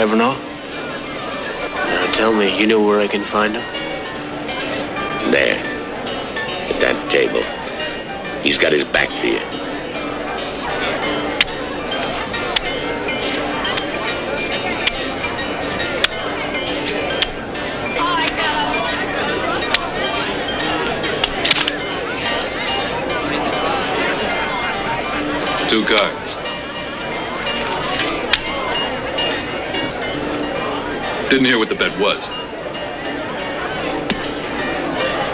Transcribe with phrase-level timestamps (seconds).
[0.00, 0.32] Kavanaugh?
[1.74, 3.62] Now tell me, you know where I can find him?
[5.30, 5.58] There.
[6.72, 7.42] At that table.
[8.42, 8.84] He's got his
[31.30, 32.28] Didn't hear what the bet was.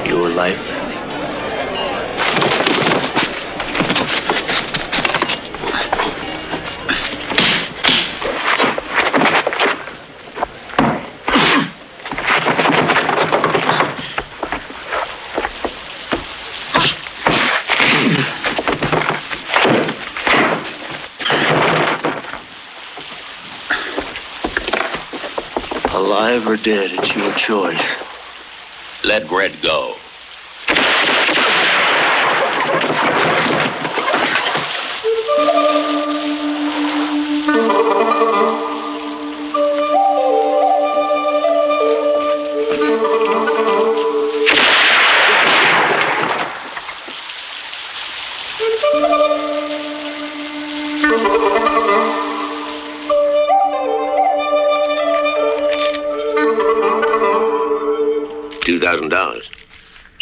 [0.07, 0.66] Your life?
[25.97, 27.97] Alive or dead, it's your choice.
[29.03, 29.97] Let Red go.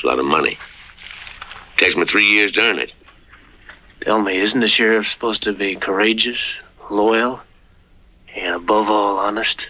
[0.04, 0.58] A lot of money.
[1.78, 2.92] Takes me three years to earn it.
[4.02, 6.40] Tell me, isn't the sheriff supposed to be courageous,
[6.90, 7.40] loyal,
[8.36, 9.68] and above all honest?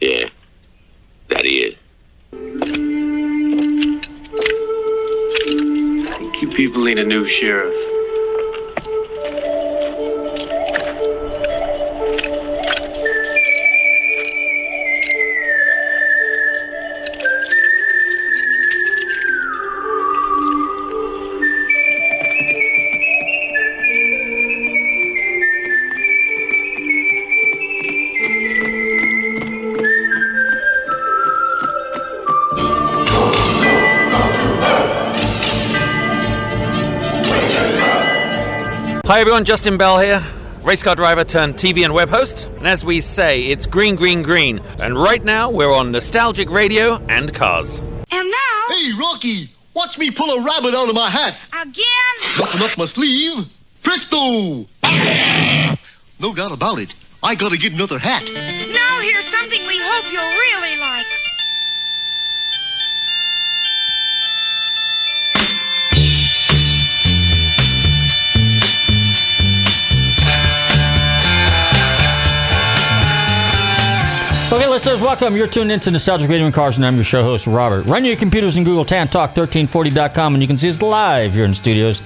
[0.00, 0.28] Yeah.
[1.28, 1.76] That he is.
[6.06, 7.93] I think you people need a new sheriff.
[39.24, 40.22] Everyone, Justin Bell here,
[40.62, 42.50] race car driver turned TV and web host.
[42.58, 44.60] And as we say, it's green, green, green.
[44.78, 47.78] And right now we're on nostalgic radio and cars.
[47.78, 51.36] And now, Hey, Rocky, Watch me pull a rabbit out of my hat.
[51.60, 51.84] Again?
[52.38, 53.46] Nothing up my sleeve.
[53.82, 54.66] Presto!
[56.20, 56.92] No doubt about it.
[57.22, 58.22] I gotta get another hat.
[58.24, 61.06] Now here's something we hope you'll really like.
[74.74, 75.36] Listeners, welcome.
[75.36, 77.86] You're tuned into Nostalgic Radio and Cars, and I'm your show host, Robert.
[77.86, 82.02] Run your computers and Google TanTalk1340.com, and you can see us live here in studios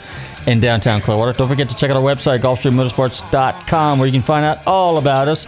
[0.47, 1.33] in downtown Clearwater.
[1.33, 5.29] Don't forget to check out our website, GulfstreamMotorsports.com, where you can find out all about
[5.29, 5.47] us.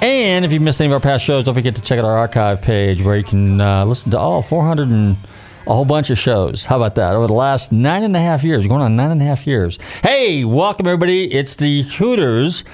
[0.00, 2.16] And if you missed any of our past shows, don't forget to check out our
[2.16, 5.18] archive page, where you can uh, listen to all 400 and
[5.66, 6.64] a whole bunch of shows.
[6.64, 7.14] How about that?
[7.14, 9.78] Over the last nine and a half years, going on nine and a half years.
[10.02, 11.30] Hey, welcome everybody.
[11.30, 12.64] It's the Hooters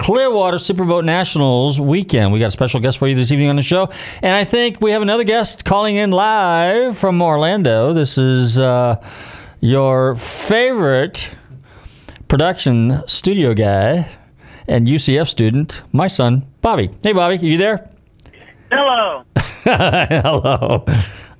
[0.00, 2.32] Clearwater Superboat Nationals weekend.
[2.32, 3.90] We got a special guest for you this evening on the show.
[4.22, 7.92] And I think we have another guest calling in live from Orlando.
[7.92, 8.96] This is uh,
[9.60, 11.28] your favorite
[12.28, 14.08] production studio guy
[14.66, 16.88] and UCF student, my son, Bobby.
[17.02, 17.90] Hey, Bobby, are you there?
[18.72, 19.24] Hello.
[19.36, 20.86] Hello.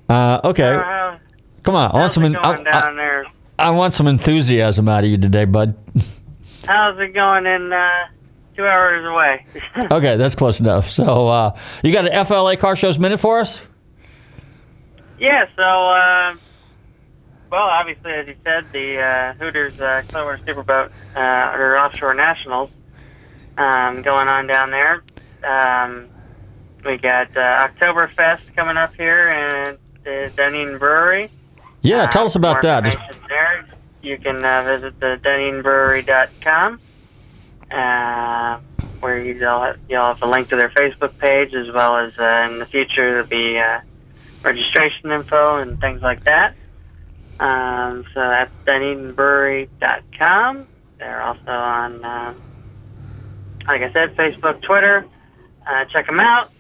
[0.07, 0.75] Uh, okay.
[0.75, 1.17] Uh,
[1.63, 1.93] Come on.
[1.93, 2.25] I want some.
[2.27, 3.25] I, I.
[3.59, 5.75] I want some enthusiasm out of you today, bud.
[6.67, 7.89] How's it going in uh,
[8.61, 9.47] two hours away?
[9.91, 10.91] Okay, that's close enough.
[10.91, 13.61] So, uh, you got an FLA Car Shows minute for us?
[15.19, 15.47] yeah.
[15.57, 16.35] So, uh,
[17.51, 22.71] well, obviously, as you said, the uh, Hooters uh, Clearwater Superboat uh, or Offshore Nationals
[23.59, 25.03] um, going on down there.
[25.43, 26.09] Um,
[26.85, 31.31] we got uh, Oktoberfest coming up here and the Dunedin Brewery.
[31.83, 32.97] Yeah, Uh, tell us about more that.
[33.29, 33.67] There,
[34.03, 36.81] you can uh, visit the DunedinBrewery.com,
[37.71, 38.59] uh,
[39.01, 42.59] where you'll you'll have a link to their Facebook page, as well as uh, in
[42.59, 43.81] the future there'll be uh,
[44.43, 46.55] registration info and things like that.
[47.39, 50.67] Um, so that's DunedinBrewery.com.
[50.99, 52.43] They're also on, um,
[53.67, 55.07] like I said, Facebook, Twitter.
[55.67, 56.51] Uh, check them out.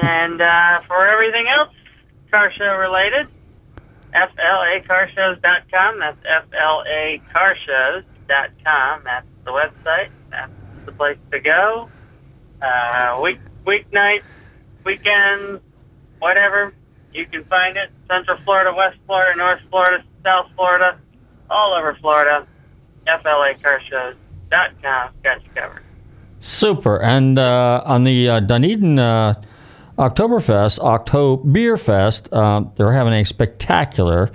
[0.00, 1.74] And uh, for everything else
[2.32, 3.26] car show related,
[4.14, 5.98] FLAcarshows.com.
[5.98, 9.02] That's FLAcarshows.com.
[9.04, 10.10] That's the website.
[10.30, 10.52] That's
[10.86, 11.88] the place to go.
[12.60, 14.22] Uh, week weeknights,
[14.84, 15.60] weekends,
[16.18, 16.74] whatever.
[17.12, 17.90] You can find it.
[18.08, 20.98] Central Florida, West Florida, North Florida, South Florida,
[21.50, 22.46] all over Florida.
[23.06, 25.10] FLAcarshows.com.
[25.22, 25.82] Got you covered.
[26.38, 27.00] Super.
[27.00, 29.40] And uh, on the uh, Dunedin uh,
[29.98, 34.30] Oktoberfest, October Beer Fest, uh, they're having a spectacular,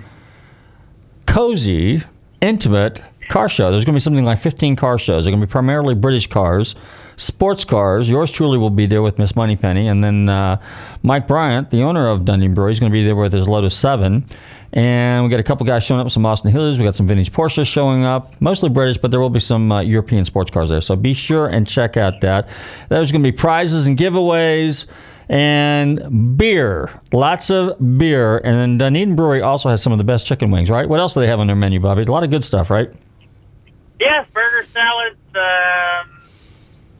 [1.26, 2.02] cozy,
[2.40, 3.70] intimate car show.
[3.70, 5.24] There's going to be something like 15 car shows.
[5.24, 6.74] They're going to be primarily British cars,
[7.16, 8.08] sports cars.
[8.08, 9.86] Yours truly will be there with Miss Moneypenny.
[9.86, 10.60] And then uh,
[11.02, 13.76] Mike Bryant, the owner of Dunedin Brewery, is going to be there with his Lotus
[13.76, 14.26] 7.
[14.72, 16.78] And we got a couple guys showing up, some Austin-Healeys.
[16.78, 19.80] We got some vintage Porsches showing up, mostly British, but there will be some uh,
[19.80, 20.80] European sports cars there.
[20.80, 22.48] So be sure and check out that.
[22.88, 24.86] There's going to be prizes and giveaways
[25.30, 28.38] and beer, lots of beer.
[28.38, 30.88] And then Dunedin Brewery also has some of the best chicken wings, right?
[30.88, 32.02] What else do they have on their menu, Bobby?
[32.02, 32.90] A lot of good stuff, right?
[34.00, 36.10] Yes, burger salads, um,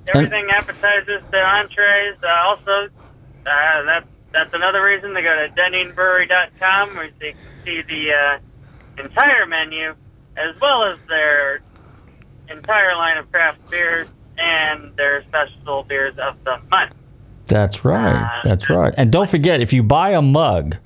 [0.08, 2.16] everything appetizers to entrees.
[2.22, 2.88] Uh, also,
[3.46, 7.34] uh, that's that's another reason to go to DunedinBrewery.com where you can
[7.64, 9.94] see the uh, entire menu
[10.36, 11.60] as well as their
[12.50, 16.94] entire line of craft beers and their special beers of the month.
[17.46, 18.40] That's right.
[18.44, 18.92] That's right.
[18.96, 20.76] And don't forget, if you buy a mug,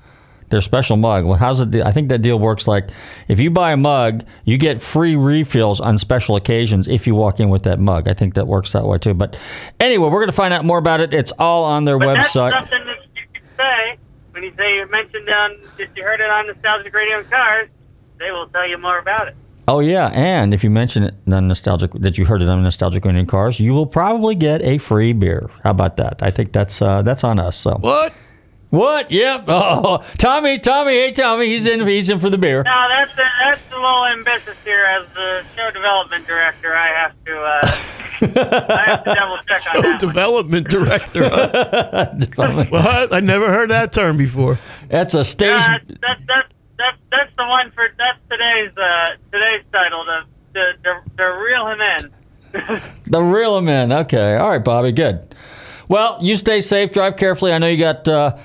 [0.53, 1.25] their special mug.
[1.25, 1.75] Well, how's it?
[1.75, 2.89] I think that deal works like
[3.27, 7.39] if you buy a mug, you get free refills on special occasions if you walk
[7.39, 8.07] in with that mug.
[8.07, 9.13] I think that works that way too.
[9.15, 9.35] But
[9.79, 11.11] anyway, we're going to find out more about it.
[11.13, 12.51] It's all on their But website.
[12.51, 13.97] that's something that you can say
[14.31, 17.69] when you say you mentioned on if you heard it on Nostalgic Radio and Cars,
[18.19, 19.35] they will tell you more about it.
[19.67, 23.05] Oh yeah, and if you mention it on nostalgic that you heard it on nostalgic
[23.05, 25.49] Indian cars, you will probably get a free beer.
[25.63, 26.21] How about that?
[26.21, 27.55] I think that's uh, that's on us.
[27.57, 28.11] So What?
[28.73, 29.11] What?
[29.11, 29.45] Yep.
[29.49, 31.85] Oh, Tommy, Tommy, hey Tommy, he's in.
[31.87, 32.63] He's in for the beer.
[32.63, 34.83] No, that's a, that's a little ambitious here.
[34.85, 37.61] As the show development director, I have to uh,
[38.77, 39.89] I have to double check on Show that.
[39.91, 39.97] one.
[39.99, 41.29] development director.
[41.29, 42.65] huh?
[42.69, 43.13] what?
[43.13, 44.57] I never heard that term before.
[44.89, 45.51] That's a stage.
[45.61, 50.03] Uh, that's that's that's that's the one for that's today's uh, today's title.
[50.05, 50.21] The
[50.53, 52.11] the the, the reel him in.
[53.11, 53.91] The real him in.
[53.91, 54.35] Okay.
[54.35, 54.91] All right, Bobby.
[54.91, 55.35] Good.
[55.89, 56.91] Well, you stay safe.
[56.91, 57.53] Drive carefully.
[57.53, 58.37] I know you got uh,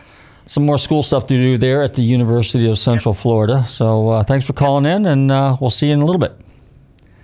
[0.49, 3.65] some more school stuff to do there at the University of Central Florida.
[3.69, 6.33] So uh, thanks for calling in, and uh, we'll see you in a little bit.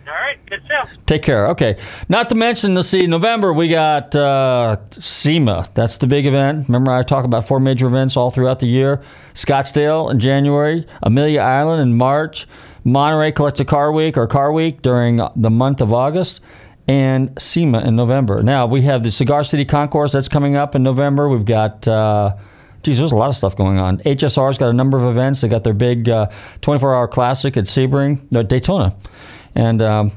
[0.07, 0.85] All right, good show.
[1.07, 1.49] Take care.
[1.49, 1.79] Okay.
[2.11, 5.67] Not to mention, let's see, November we got uh, SEMA.
[5.73, 6.69] That's the big event.
[6.69, 9.03] Remember, I talk about four major events all throughout the year.
[9.33, 12.47] Scottsdale in January, Amelia Island in March,
[12.85, 16.43] Monterey Collector Car Week or Car Week during the month of August,
[16.87, 18.43] and SEMA in November.
[18.43, 21.31] Now we have the Cigar City Concourse that's coming up in November.
[21.31, 21.89] We've got.
[21.89, 22.37] Uh,
[22.85, 23.99] Geez, there's a lot of stuff going on.
[24.01, 25.41] HSR's got a number of events.
[25.41, 28.95] They got their big 24-hour classic at Sebring, no, Daytona.
[29.55, 30.13] And um,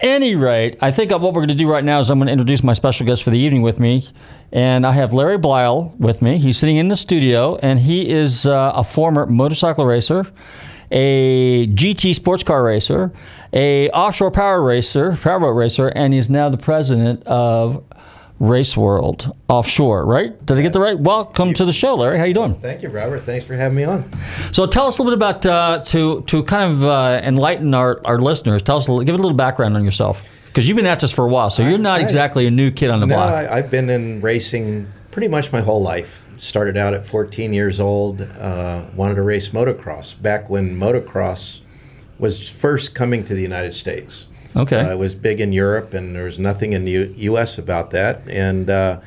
[0.00, 2.32] any rate, I think what we're going to do right now is I'm going to
[2.32, 4.08] introduce my special guest for the evening with me.
[4.52, 6.38] And I have Larry Blyle with me.
[6.38, 10.26] He's sitting in the studio, and he is uh, a former motorcycle racer,
[10.90, 13.12] a GT sports car racer,
[13.52, 17.84] a offshore power racer, powerboat racer, and he's now the president of
[18.40, 20.44] Race World Offshore, right?
[20.46, 20.98] Did I get the right?
[20.98, 22.16] Welcome to the show, Larry.
[22.16, 22.54] How you doing?
[22.54, 23.20] Thank you, Robert.
[23.20, 24.10] Thanks for having me on.
[24.50, 28.00] So tell us a little bit about uh, to to kind of uh, enlighten our,
[28.06, 28.62] our listeners.
[28.62, 31.12] Tell us, a little, give a little background on yourself because you've been at this
[31.12, 33.34] for a while, so you're not I- exactly a new kid on the no, block.
[33.34, 36.26] I, I've been in racing pretty much my whole life.
[36.38, 38.22] Started out at 14 years old.
[38.22, 41.60] Uh, wanted to race motocross back when motocross
[42.18, 44.28] was first coming to the United States.
[44.56, 44.80] Okay.
[44.80, 47.58] Uh, it was big in Europe, and there was nothing in the U- U.S.
[47.58, 48.26] about that.
[48.28, 49.00] And uh,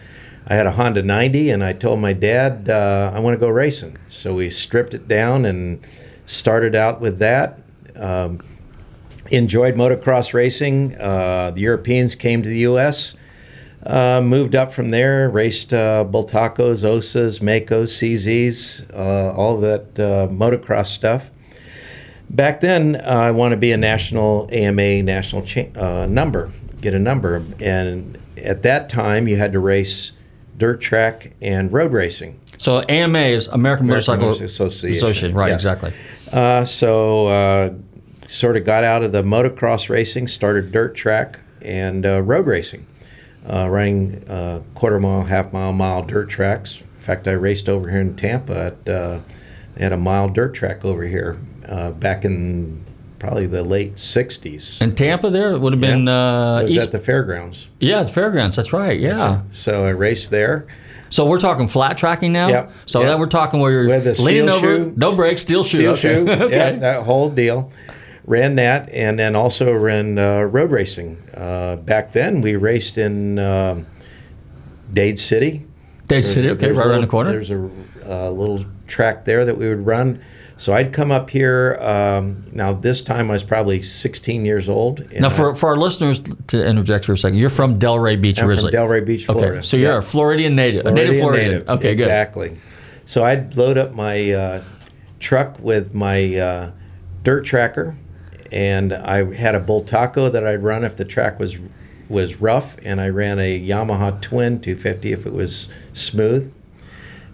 [0.47, 3.49] I had a Honda 90, and I told my dad uh, I want to go
[3.49, 3.97] racing.
[4.07, 5.85] So we stripped it down and
[6.25, 7.59] started out with that.
[7.95, 8.39] Um,
[9.31, 10.95] enjoyed motocross racing.
[10.95, 13.15] Uh, the Europeans came to the U.S.
[13.85, 21.29] Uh, moved up from there, raced uh, Bultacos, Ossas, Maicos, CZs, all that motocross stuff.
[22.33, 26.95] Back then, uh, I want to be a national AMA national cha- uh, number, get
[26.95, 30.13] a number, and at that time you had to race
[30.57, 32.39] dirt track and road racing.
[32.57, 35.49] so AMA is American, American Motorcycle Motorcycle Association, right?
[35.49, 35.57] yes.
[35.57, 35.93] Exactly.
[36.31, 37.73] Uh, so uh,
[38.27, 42.87] sort of got out of the motocross racing, started dirt track and uh, road racing,
[43.47, 46.81] uh, running uh, quarter mile, half mile, mile dirt tracks.
[46.81, 49.19] In fact, I raced over here in Tampa at uh,
[49.75, 52.83] they had a mile dirt track over here uh, back in
[53.19, 54.81] probably the late '60s.
[54.81, 56.85] In Tampa, there it would have been uh, it was East.
[56.87, 57.69] at the fairgrounds.
[57.79, 58.55] yeah, the fairgrounds.
[58.55, 58.99] That's right.
[58.99, 59.41] Yeah.
[59.51, 60.67] So I raced there.
[61.09, 62.47] So we're talking flat tracking now.
[62.47, 63.09] Yep, So yep.
[63.09, 65.77] then we're talking where you're with leaning steel over, shoe, no brakes, steel shoe.
[65.77, 66.25] steel okay.
[66.25, 66.55] shoe, okay.
[66.55, 67.71] yeah, that whole deal.
[68.25, 71.17] Ran that, and then also ran uh, road racing.
[71.35, 73.85] Uh, back then, we raced in um
[74.91, 75.65] Dade City.
[76.07, 77.31] Dade City, okay, There's right a around the corner.
[77.31, 77.69] There's a
[78.05, 80.21] uh, little track there that we would run.
[80.63, 81.75] So I'd come up here.
[81.81, 85.11] Um, now this time I was probably 16 years old.
[85.11, 88.43] Now, for, for our listeners, to interject for a second, you're from Delray Beach I'm
[88.43, 88.71] from originally.
[88.71, 89.55] Delray Beach, Florida.
[89.55, 89.97] Okay, so you're Yeah.
[89.97, 91.69] a Floridian native, a native Floridian Floridian.
[91.69, 92.03] Okay, good.
[92.03, 92.57] Exactly.
[93.03, 94.63] So I'd load up my uh,
[95.19, 96.71] truck with my uh,
[97.23, 97.97] dirt tracker,
[98.49, 101.57] and I had a Bultaco that I'd run if the track was
[102.07, 106.53] was rough, and I ran a Yamaha Twin 250 if it was smooth.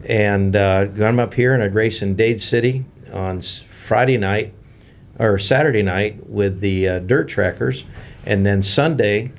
[0.08, 4.54] And uh, come up here, and I'd race in Dade City on Friday night
[5.18, 7.84] or Saturday night with the uh, dirt trackers,
[8.26, 9.32] and then Sunday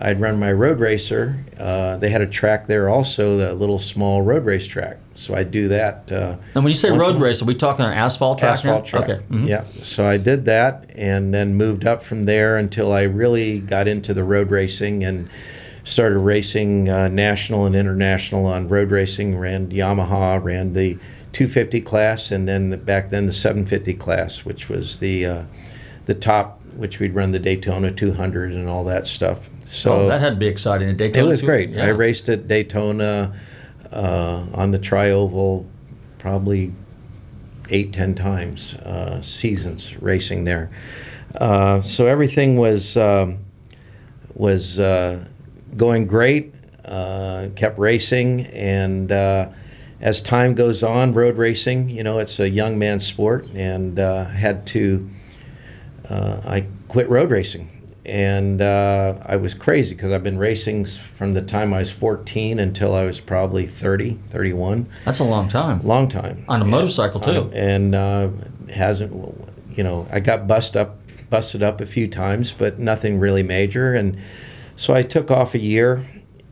[0.00, 1.44] I'd run my road racer.
[1.58, 4.98] Uh, they had a track there also, the little small road race track.
[5.14, 6.10] So I'd do that.
[6.12, 8.62] Uh, And when you say road race, are we talking an asphalt track?
[8.64, 8.76] now?
[8.78, 9.08] asphalt track.
[9.08, 9.24] Okay.
[9.28, 9.48] mhm.
[9.48, 9.64] Yeah.
[9.82, 14.14] So I did that, and then moved up from there until I really got into
[14.14, 15.28] the road racing and
[15.82, 19.36] started racing uh, national and international on road racing.
[19.36, 20.96] Ran Yamaha, ran the
[21.32, 25.42] 250 class, and then the, back then the 750 class, which was the uh,
[26.06, 29.50] the top, which we'd run the Daytona 200 and all that stuff.
[29.64, 30.88] So oh, that had to be exciting.
[30.88, 31.70] At Daytona it was great.
[31.70, 31.84] Yeah.
[31.84, 33.34] I raced at Daytona
[33.92, 35.66] uh, on the Trioval
[36.18, 36.72] probably
[37.70, 40.70] eight, ten times uh, seasons racing there.
[41.34, 43.38] Uh, so everything was um,
[44.34, 45.24] was uh,
[45.76, 46.54] going great.
[46.84, 49.50] Uh, kept racing, and uh,
[50.00, 54.24] as time goes on, road racing, you know, it's a young man's sport, and uh,
[54.26, 55.08] had to.
[56.08, 57.68] Uh, I quit road racing,
[58.06, 62.58] and uh, I was crazy because I've been racing from the time I was 14
[62.58, 64.88] until I was probably 30, 31.
[65.04, 65.82] That's a long time.
[65.82, 67.50] Long time On a motorcycle, too.
[67.52, 68.30] And uh,
[68.72, 69.12] hasn't,
[69.76, 73.94] you know, I got bust up, busted up a few times, but nothing really major.
[73.94, 74.18] And
[74.76, 76.06] so I took off a year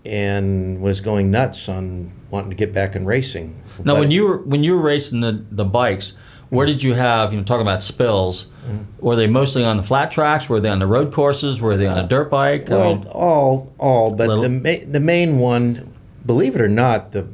[0.04, 3.54] and was going nuts on wanting to get back in racing.
[3.84, 6.14] Now, But- when you were when you were racing the, the bikes,
[6.50, 8.46] where did you have you know talking about spills?
[8.66, 9.04] Mm-hmm.
[9.04, 10.48] Were they mostly on the flat tracks?
[10.48, 11.60] Were they on the road courses?
[11.60, 12.70] Were they on a dirt bike?
[12.70, 14.42] I Well, mean, all, all, but Little.
[14.42, 15.92] the ma- the main one,
[16.24, 17.26] believe it or not, the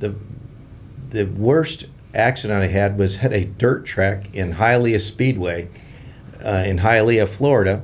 [0.00, 0.14] the
[1.10, 5.68] the worst accident I had was at a dirt track in Hialeah Speedway,
[6.44, 7.82] uh, in Hialeah, Florida.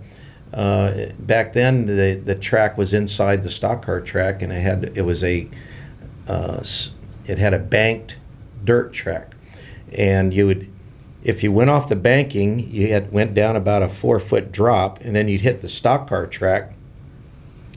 [0.53, 4.93] Uh, back then, the the track was inside the stock car track, and it had
[4.95, 5.49] it was a
[6.29, 6.63] uh,
[7.27, 8.17] it had a banked
[8.65, 9.35] dirt track,
[9.93, 10.71] and you would
[11.25, 15.01] if you went off the banking, you had went down about a four foot drop,
[15.01, 16.73] and then you'd hit the stock car track,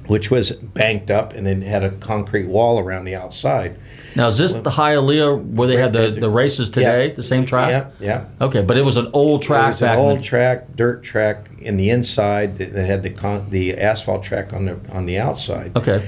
[0.05, 3.77] which was banked up and then had a concrete wall around the outside.
[4.15, 7.08] Now, is this the Hialeah where they had the, the races today?
[7.10, 7.13] Yeah.
[7.15, 7.93] The same track?
[8.00, 8.29] Yeah, yep.
[8.41, 11.03] Okay, but it was an old track It was back an old the- track, dirt
[11.03, 15.05] track in the inside that that had the con- the asphalt track on the on
[15.05, 15.75] the outside.
[15.77, 16.08] Okay.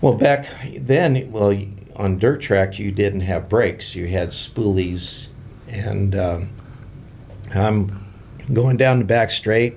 [0.00, 0.46] Well, back
[0.78, 1.58] then, well,
[1.96, 5.28] on dirt track, you didn't have brakes; you had spoolies,
[5.68, 6.50] and um,
[7.54, 8.06] I'm
[8.52, 9.76] going down the back straight.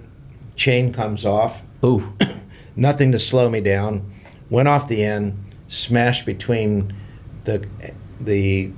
[0.56, 1.64] Chain comes off.
[1.84, 2.14] Ooh.
[2.76, 4.10] Nothing to slow me down.
[4.50, 6.94] Went off the end, smashed between
[7.46, 7.66] the
[8.20, 8.72] the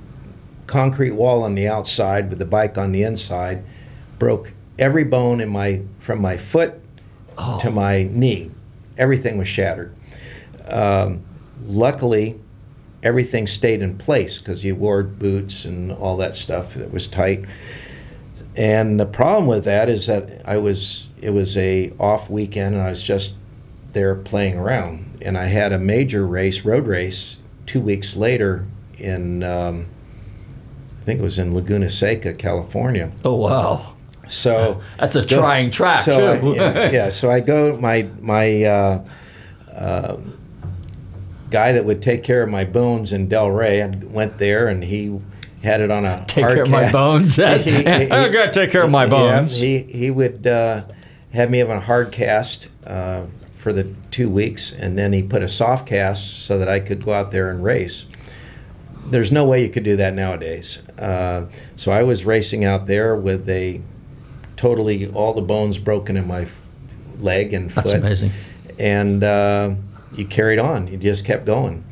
[0.66, 3.64] concrete wall on the outside with the bike on the inside.
[4.18, 6.80] Broke every bone in my from my foot
[7.60, 8.50] to my knee.
[8.96, 9.94] Everything was shattered.
[10.66, 11.24] Um,
[11.66, 12.38] luckily,
[13.02, 17.44] everything stayed in place because you wore boots and all that stuff that was tight.
[18.56, 22.84] And the problem with that is that I was it was a off weekend and
[22.84, 23.34] I was just
[23.92, 25.18] there playing around.
[25.22, 28.66] And I had a major race, road race, two weeks later
[28.98, 29.86] in um,
[31.00, 33.10] I think it was in Laguna Seca, California.
[33.24, 33.94] Oh wow.
[34.28, 36.52] So That's a go- trying track, so too.
[36.52, 39.04] I- yeah, yeah, so I go my my uh,
[39.74, 40.16] uh,
[41.52, 43.82] guy that would take care of my bones in Delray.
[43.82, 45.20] I went there and he
[45.62, 47.38] had it on a Take care of my bones?
[47.38, 49.62] I gotta take care of my bones.
[49.62, 50.84] Yeah, he he would uh,
[51.32, 53.24] have me have a hard cast uh,
[53.58, 57.04] for the two weeks, and then he put a soft cast so that I could
[57.04, 58.06] go out there and race.
[59.06, 60.78] There's no way you could do that nowadays.
[60.98, 63.80] Uh, so I was racing out there with a
[64.56, 66.46] totally all the bones broken in my
[67.18, 67.84] leg and foot.
[67.84, 68.32] That's amazing.
[68.78, 69.74] And uh,
[70.14, 70.86] you carried on.
[70.88, 71.84] You just kept going.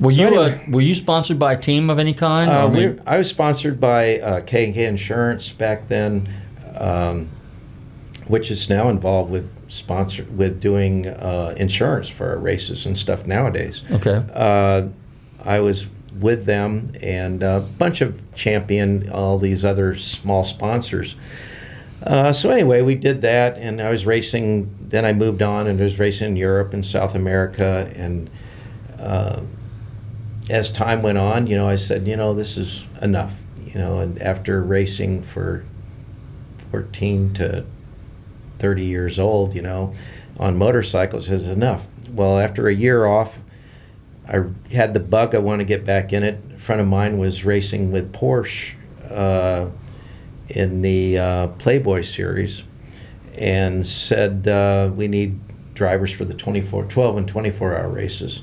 [0.00, 2.50] Were So you anyway- uh, were you sponsored by a team of any kind?
[2.50, 6.28] Uh, Or, I we're- I was sponsored by uh, K&K Insurance back then,
[6.78, 7.28] um,
[8.26, 13.26] which is now involved with sponsor with doing uh, insurance for our races and stuff
[13.26, 13.82] nowadays.
[13.90, 14.22] Okay.
[14.32, 14.82] Uh,
[15.44, 21.16] I was with them and a bunch of Champion, all these other small sponsors.
[22.02, 24.74] Uh, so anyway, we did that, and I was racing.
[24.80, 28.30] Then I moved on, and I was racing in Europe and South America, and
[28.98, 29.40] uh,
[30.50, 33.34] as time went on, you know, I said, you know, this is enough.
[33.66, 35.64] You know, and after racing for
[36.70, 37.64] 14 to
[38.58, 39.94] 30 years old, you know,
[40.38, 41.86] on motorcycles is enough.
[42.10, 43.38] Well, after a year off,
[44.26, 45.34] I had the bug.
[45.34, 46.40] I want to get back in it.
[46.54, 48.74] A friend of mine was racing with Porsche
[49.10, 49.66] uh,
[50.48, 52.62] in the uh, Playboy series
[53.36, 55.38] and said, uh, we need
[55.74, 58.42] drivers for the 24, 12 and 24 hour races.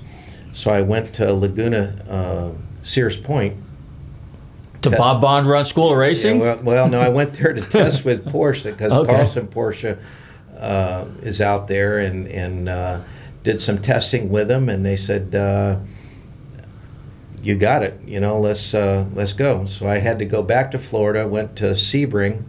[0.54, 2.50] So I went to Laguna, uh,
[2.82, 3.58] Sears Point.
[4.84, 6.40] to test- Bob Bondurant School of Racing?
[6.40, 9.12] Yeah, well, well, no, I went there to test with Porsche because Okay.
[9.12, 9.98] Carlsen Porsche
[10.58, 13.02] uh, is out there and and uh,
[13.44, 15.78] did some testing with them, and they said, uh,
[17.46, 18.00] "You got it.
[18.06, 21.28] You know, let's uh, let's go." So I had to go back to Florida.
[21.28, 22.44] Went to Sebring.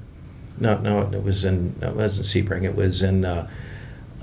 [0.58, 2.64] No, no, it was in no, it wasn't Sebring.
[2.64, 3.48] It was in uh,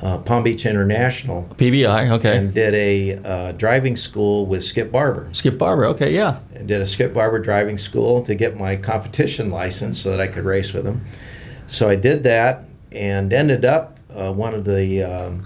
[0.02, 1.48] uh, Palm Beach International.
[1.58, 2.38] PBI, okay.
[2.38, 5.30] And did a uh, driving school with Skip Barber.
[5.34, 6.40] Skip Barber, okay, yeah.
[6.56, 10.28] I did a Skip Barber driving school to get my competition license so that I
[10.28, 11.06] could race with him.
[11.68, 15.46] So I did that and ended up uh, one of the um,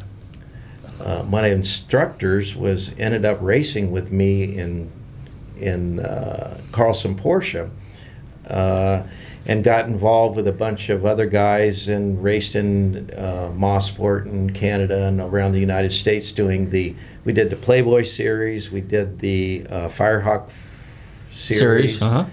[0.99, 4.91] uh, my instructors was ended up racing with me in
[5.59, 7.69] in uh, Carlsen Porsche.
[8.47, 9.03] Uh,
[9.45, 14.49] and got involved with a bunch of other guys and raced in uh, Mosport in
[14.51, 16.93] Canada and around the United States doing the
[17.23, 20.49] we did the Playboy series we did the uh, Firehawk
[21.31, 22.25] series, Series, uh-huh.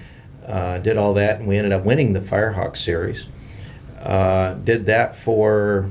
[0.47, 3.27] uh, did all that and we ended up winning the Firehawk series
[4.01, 5.91] uh, did that for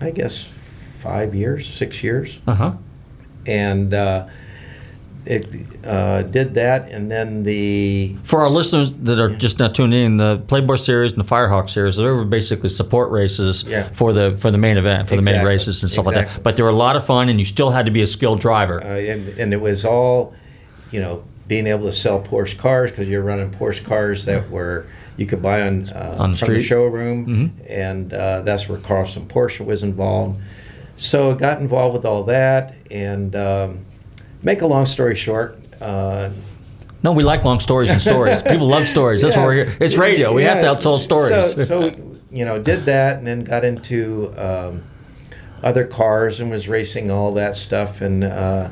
[0.00, 0.50] I guess
[1.00, 2.72] five years six years Uh-huh.
[3.46, 4.28] and uh,
[5.30, 5.46] it
[5.86, 10.16] uh, did that and then the For our listeners that are just now tuning in,
[10.16, 13.88] the Playboy series and the Firehawk series, they were basically support races Yeah.
[13.92, 16.42] for the for the main event, for the main races and stuff like that.
[16.42, 18.40] But they were a lot of fun, and you still had to be a skilled
[18.40, 18.82] driver.
[18.82, 20.34] uh, and, and it was all,
[20.90, 24.86] you know, being able to sell Porsche cars because you're running Porsche cars that were
[25.16, 27.50] you could buy on uh, On the from the showroom, Mhm.
[27.70, 30.40] and uh, that's where Carlsen Porsche was involved.
[30.96, 33.84] So I got involved with all that, and um,
[34.42, 35.58] make a long story short.
[35.80, 36.30] Uh,
[37.02, 38.42] No, we like long stories and stories.
[38.52, 39.22] People love stories.
[39.22, 39.40] That's Yeah.
[39.40, 39.76] what we're here.
[39.80, 40.32] It's radio.
[40.34, 41.54] We have to tell stories.
[41.54, 41.92] So, so
[42.30, 44.82] you know, did that and then got into um,
[45.62, 48.68] other cars and was racing all that stuff and uh,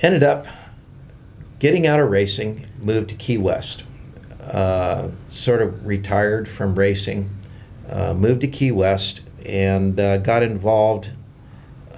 [0.00, 0.46] ended up
[1.58, 3.84] getting out of racing, moved to Key West.
[4.50, 7.28] Uh, sort of retired from racing,
[7.90, 11.10] uh, moved to Key West, and uh, got involved.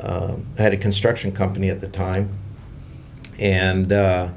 [0.02, 2.36] Um, I had a construction company at the time,
[3.38, 4.28] and uh,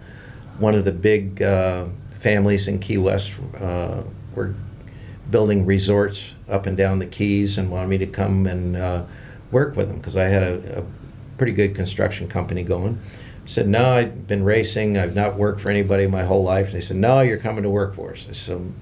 [0.60, 1.86] one of the big uh,
[2.20, 4.04] families in Key West uh,
[4.36, 4.56] were
[5.30, 9.04] building resorts up and down the Keys and wanted me to come and uh,
[9.52, 10.84] work with them because I had a, a,
[11.38, 12.98] pretty good construction company going.
[13.44, 14.98] I said, No, I've been racing.
[14.98, 16.72] I've not worked for anybody my whole life.
[16.72, 18.26] they said, No, you're coming to work for us.
[18.30, 18.74] I said,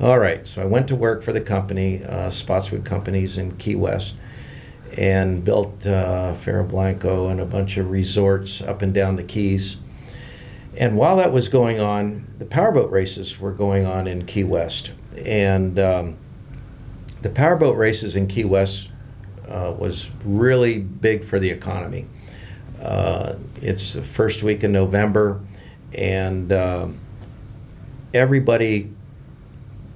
[0.00, 0.46] All right.
[0.46, 4.14] So I went to work for the company, uh, Spotswood Companies in Key West,
[4.98, 6.34] and built uh,
[6.68, 9.76] Blanco and a bunch of resorts up and down the Keys.
[10.76, 14.90] And while that was going on, the powerboat races were going on in Key West.
[15.24, 16.16] And um,
[17.22, 18.88] the powerboat races in Key West
[19.48, 22.06] uh, was really big for the economy.
[22.82, 25.40] Uh, it's the first week in November,
[25.94, 26.88] and uh,
[28.14, 28.92] everybody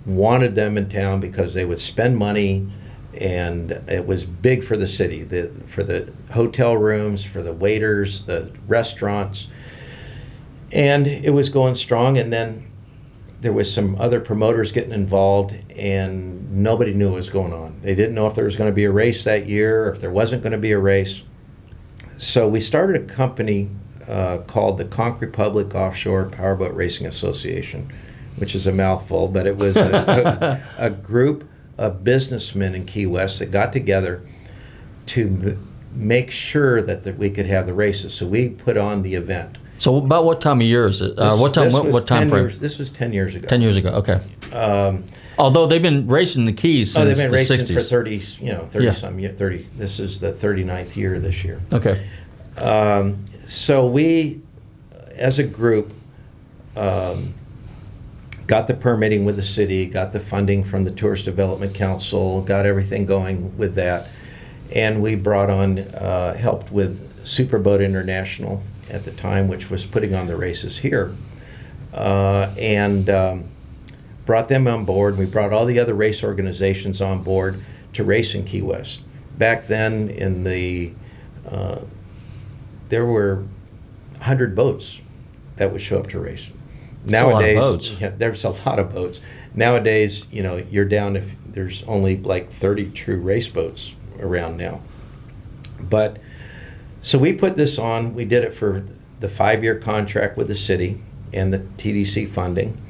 [0.06, 2.70] wanted them in town because they would spend money,
[3.20, 8.24] and it was big for the city, the, for the hotel rooms, for the waiters,
[8.24, 9.48] the restaurants,
[10.72, 12.16] and it was going strong.
[12.16, 12.70] And then
[13.42, 17.78] there was some other promoters getting involved, and nobody knew what was going on.
[17.82, 20.00] They didn't know if there was going to be a race that year, or if
[20.00, 21.22] there wasn't going to be a race.
[22.16, 23.68] So we started a company
[24.08, 27.92] uh, called the Conch Republic Offshore Powerboat Racing Association,
[28.36, 31.48] which is a mouthful, but it was a, a, a group
[31.82, 34.22] of businessmen in Key West that got together
[35.06, 38.14] to m- make sure that, that we could have the races.
[38.14, 39.58] So we put on the event.
[39.78, 41.18] So about what time of year is it?
[41.18, 41.72] Uh, This- what time?
[41.72, 42.42] What, was what time 10 frame?
[42.44, 43.48] years- this was 10 years ago.
[43.48, 43.88] Ten years ago.
[43.90, 44.20] Okay.
[44.56, 45.02] Um,
[45.38, 47.74] Although they've been racing the Keys oh, since they've been the racing '60s.
[47.74, 48.92] for 30, you know, 30 Yeah.
[48.92, 49.66] some, year- 30.
[49.76, 51.60] This is the 39th year this year.
[51.72, 52.00] Okay.
[52.58, 53.16] Um,
[53.48, 54.40] so we,
[55.16, 55.92] as a group,
[56.76, 57.34] um,
[58.46, 62.66] got the permitting with the city, got the funding from the Tourist Development Council, got
[62.66, 64.08] everything going with that,
[64.74, 70.14] and we brought on, uh, helped with Superboat International at the time, which was putting
[70.14, 71.14] on the races here,
[71.94, 73.44] uh, and um,
[74.26, 75.18] brought them on board.
[75.18, 77.62] We brought all the other race organizations on board
[77.94, 79.00] to race in Key West.
[79.38, 80.92] Back then, in the
[81.48, 81.80] uh,
[82.88, 83.36] there were
[84.16, 85.00] 100 boats
[85.56, 86.50] that would show up to race.
[87.04, 87.56] That's a lot of Nowadays.
[88.00, 89.20] Yeah, there's a lot of boats.
[89.54, 94.80] Nowadays, you know, you're down if there's only like 30 true race boats around now.
[95.80, 96.18] But
[97.02, 98.14] so we put this on.
[98.14, 98.84] We did it for
[99.20, 102.80] the five-year contract with the city and the TDC funding.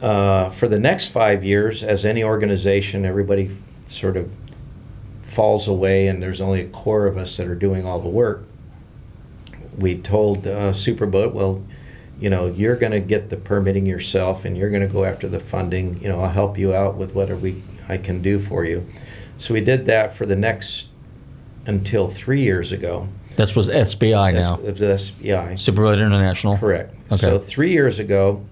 [0.00, 3.56] Uh, for the next five years, as any organization, everybody
[3.88, 4.30] sort of
[5.22, 8.44] falls away, and there's only a core of us that are doing all the work.
[9.78, 11.64] We told uh, Superboat, well,
[12.20, 15.28] you know, you're going to get the permitting yourself, and you're going to go after
[15.28, 16.00] the funding.
[16.02, 18.86] You know, I'll help you out with whatever we I can do for you.
[19.38, 20.86] So we did that for the next
[21.66, 23.08] until three years ago.
[23.36, 24.56] This was SBI now.
[24.56, 25.52] The SBI.
[25.54, 26.56] Superboat International.
[26.56, 26.94] Correct.
[27.12, 27.16] Okay.
[27.20, 28.42] So three years ago,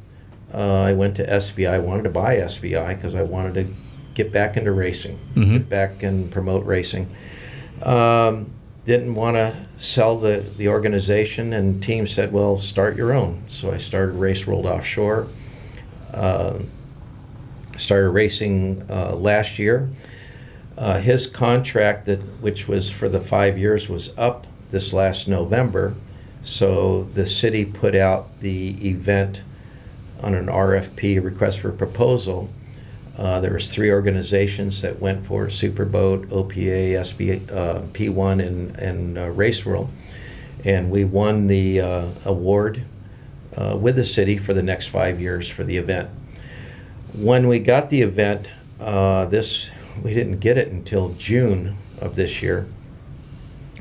[0.52, 1.70] uh, I went to SBI.
[1.70, 3.74] I wanted to buy SBI because I wanted to
[4.12, 5.52] get back into racing, Mhm.
[5.52, 7.08] get back and promote racing.
[7.82, 8.50] Um,
[8.84, 13.72] didn't want to sell the, the organization, and team said, "Well, start your own." So
[13.72, 15.28] I started Race World Offshore.
[16.12, 16.60] Uh,
[17.76, 19.90] started racing uh, last year.
[20.76, 25.94] Uh, his contract, that which was for the five years, was up this last November.
[26.42, 29.42] So the city put out the event
[30.22, 32.50] on an RFP, request for proposal.
[33.16, 39.18] Uh, there was three organizations that went for Superboat, OPA, SB, uh, P1, and, and
[39.18, 39.88] uh, Race World.
[40.64, 42.82] And we won the uh, award
[43.56, 46.10] uh, with the city for the next five years for the event.
[47.12, 48.50] When we got the event,
[48.80, 49.70] uh, this
[50.02, 52.66] we didn't get it until June of this year,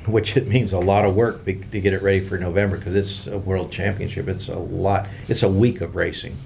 [0.05, 2.93] which it means a lot of work be- to get it ready for November because
[2.93, 4.27] it's a world championship.
[4.27, 5.07] It's a lot.
[5.27, 6.37] It's a week of racing.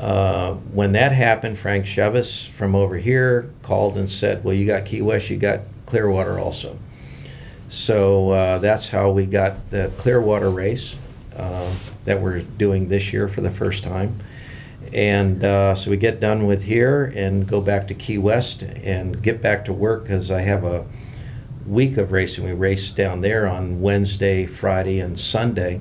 [0.00, 4.86] Uh, when that happened, Frank Chevis from over here called and said, "Well, you got
[4.86, 6.78] Key West, you got Clearwater also."
[7.68, 10.96] So uh, that's how we got the Clearwater race
[11.36, 11.70] uh,
[12.06, 14.18] that we're doing this year for the first time.
[14.94, 19.22] And uh, so we get done with here and go back to Key West and
[19.22, 20.86] get back to work because I have a
[21.66, 22.44] week of racing.
[22.44, 25.80] We race down there on Wednesday, Friday, and Sunday,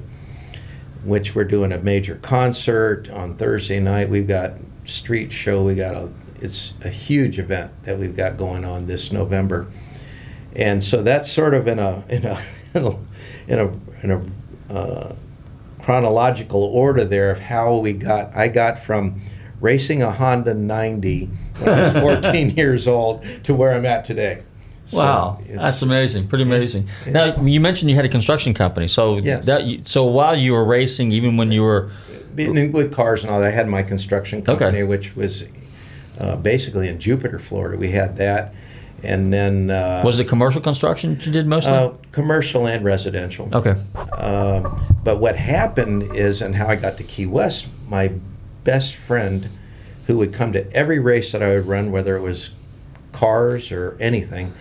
[1.04, 4.10] which we're doing a major concert on Thursday night.
[4.10, 4.54] We've got
[4.86, 5.64] street show.
[5.64, 6.10] We got a
[6.42, 9.68] it's a huge event that we've got going on this November,
[10.56, 12.42] and so that's sort of in a in a
[12.74, 12.98] in a
[13.48, 13.72] in a,
[14.04, 14.12] in
[14.70, 15.16] a uh,
[15.82, 18.36] chronological order there of how we got.
[18.36, 19.22] I got from
[19.60, 21.26] racing a Honda 90
[21.58, 24.44] when I was 14 years old to where I'm at today.
[24.90, 26.28] So wow, it's- that's amazing.
[26.28, 26.88] Pretty amazing.
[27.06, 29.46] Now you mentioned you had a construction company, so Yes.
[29.46, 31.92] that so while you were racing, even when you were
[32.36, 34.48] with cars and all that, I had my construction Okay.
[34.58, 35.44] company, which was
[36.20, 37.78] uh, basically in Jupiter, Florida.
[37.78, 38.54] We had that,
[39.04, 41.72] and then uh, was it commercial construction that you did mostly?
[41.72, 43.48] uh, commercial and residential.
[43.54, 43.76] okay.
[44.18, 48.12] Um, but what happened is, and how I got to Key West, my
[48.64, 49.48] best friend,
[50.08, 52.50] who would come to every race that I would run, whether it was
[53.12, 54.54] cars or anything,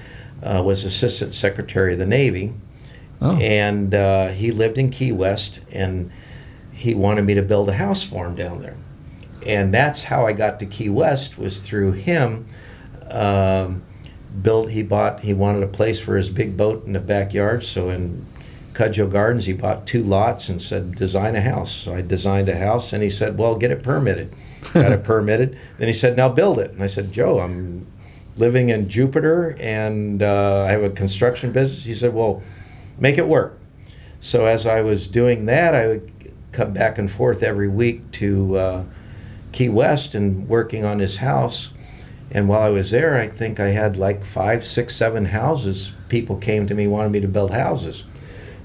[0.42, 2.55] uh, was Assistant Secretary of the Navy,
[3.20, 3.37] Oh.
[3.37, 6.11] and uh, he lived in Key West, and
[6.72, 8.77] he wanted me to build a house for him down there,
[9.44, 12.46] and that's how I got to Key West was through him.
[13.11, 13.83] Um,
[14.42, 17.64] built he bought he wanted a place for his big boat in the backyard.
[17.64, 18.24] So in
[18.74, 21.72] Cudjoe Gardens he bought two lots and said design a house.
[21.72, 24.33] So I designed a house and he said well get it permitted.
[24.74, 25.59] Got it permitted.
[25.79, 26.72] Then he said now build it.
[26.72, 27.87] And I said Joe I'm
[28.38, 32.42] living in Jupiter and uh, I have a construction business he said well
[32.98, 33.59] make it work
[34.20, 36.12] so as I was doing that I would
[36.53, 38.85] come back and forth every week to uh,
[39.53, 41.70] Key West and working on his house
[42.31, 45.92] and while I was there, I think I had like five, six, seven houses.
[46.09, 48.05] People came to me, wanted me to build houses.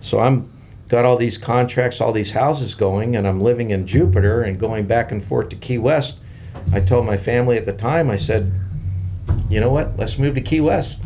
[0.02, 0.52] So I'm
[0.90, 4.86] got all these contracts, all these houses going, and I'm living in Jupiter and going
[4.86, 6.18] back and forth to Key West.
[6.72, 8.52] I told my family at the time, I said,
[9.50, 11.00] you know what, let's move to Key West.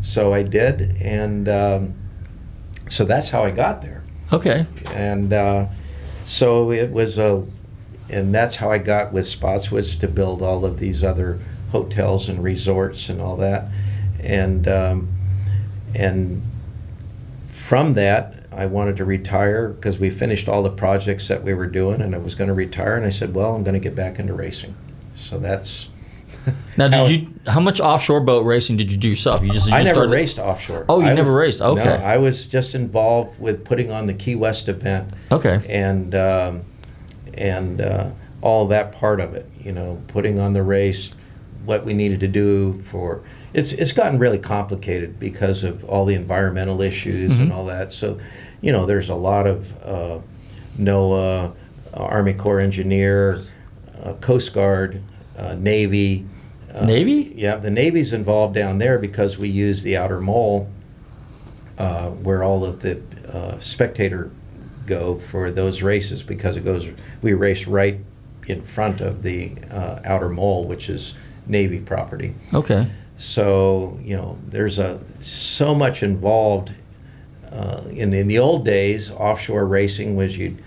[0.00, 1.94] So I did, and um,
[2.88, 4.02] so that's how I got there.
[4.32, 4.66] Okay.
[4.92, 5.68] And uh,
[6.24, 7.46] so it was a,
[8.08, 11.38] and that's how I got with Spotswoods to build all of these other
[11.70, 13.68] hotels and resorts and all that.
[14.20, 15.08] And um,
[15.94, 16.42] and
[17.48, 21.66] from that, I wanted to retire because we finished all the projects that we were
[21.66, 22.96] doing, and I was going to retire.
[22.96, 24.74] And I said, well, I'm going to get back into racing.
[25.16, 25.88] So that's.
[26.76, 27.28] Now, did it- you?
[27.46, 29.42] How much offshore boat racing did you do yourself?
[29.42, 29.66] You just.
[29.68, 30.86] You I just never started- raced offshore.
[30.88, 31.60] Oh, you I never raced.
[31.60, 31.84] Okay.
[31.84, 35.12] No, I was just involved with putting on the Key West event.
[35.30, 35.60] Okay.
[35.68, 36.62] And um,
[37.34, 41.10] and uh, all that part of it, you know, putting on the race,
[41.64, 43.22] what we needed to do for.
[43.54, 47.54] It's it's gotten really complicated because of all the environmental issues and Mhm.
[47.54, 47.92] all that.
[47.92, 48.18] So,
[48.62, 50.18] you know, there's a lot of uh,
[50.78, 51.52] NOAA,
[51.94, 53.42] Army Corps engineer,
[54.02, 55.02] uh, Coast Guard,
[55.38, 56.26] uh, Navy.
[56.74, 57.32] Uh, Navy?
[57.36, 60.68] Yeah, the Navy's involved down there because we use the outer mole
[61.78, 64.30] uh, where all of the uh, spectator
[64.86, 66.88] go for those races because it goes.
[67.20, 68.00] We race right
[68.46, 71.14] in front of the uh, outer mole, which is
[71.46, 72.34] Navy property.
[72.52, 72.88] Okay.
[73.16, 76.74] So you know, there's a so much involved.
[77.50, 80.62] Uh, in in the old days, offshore racing was you'd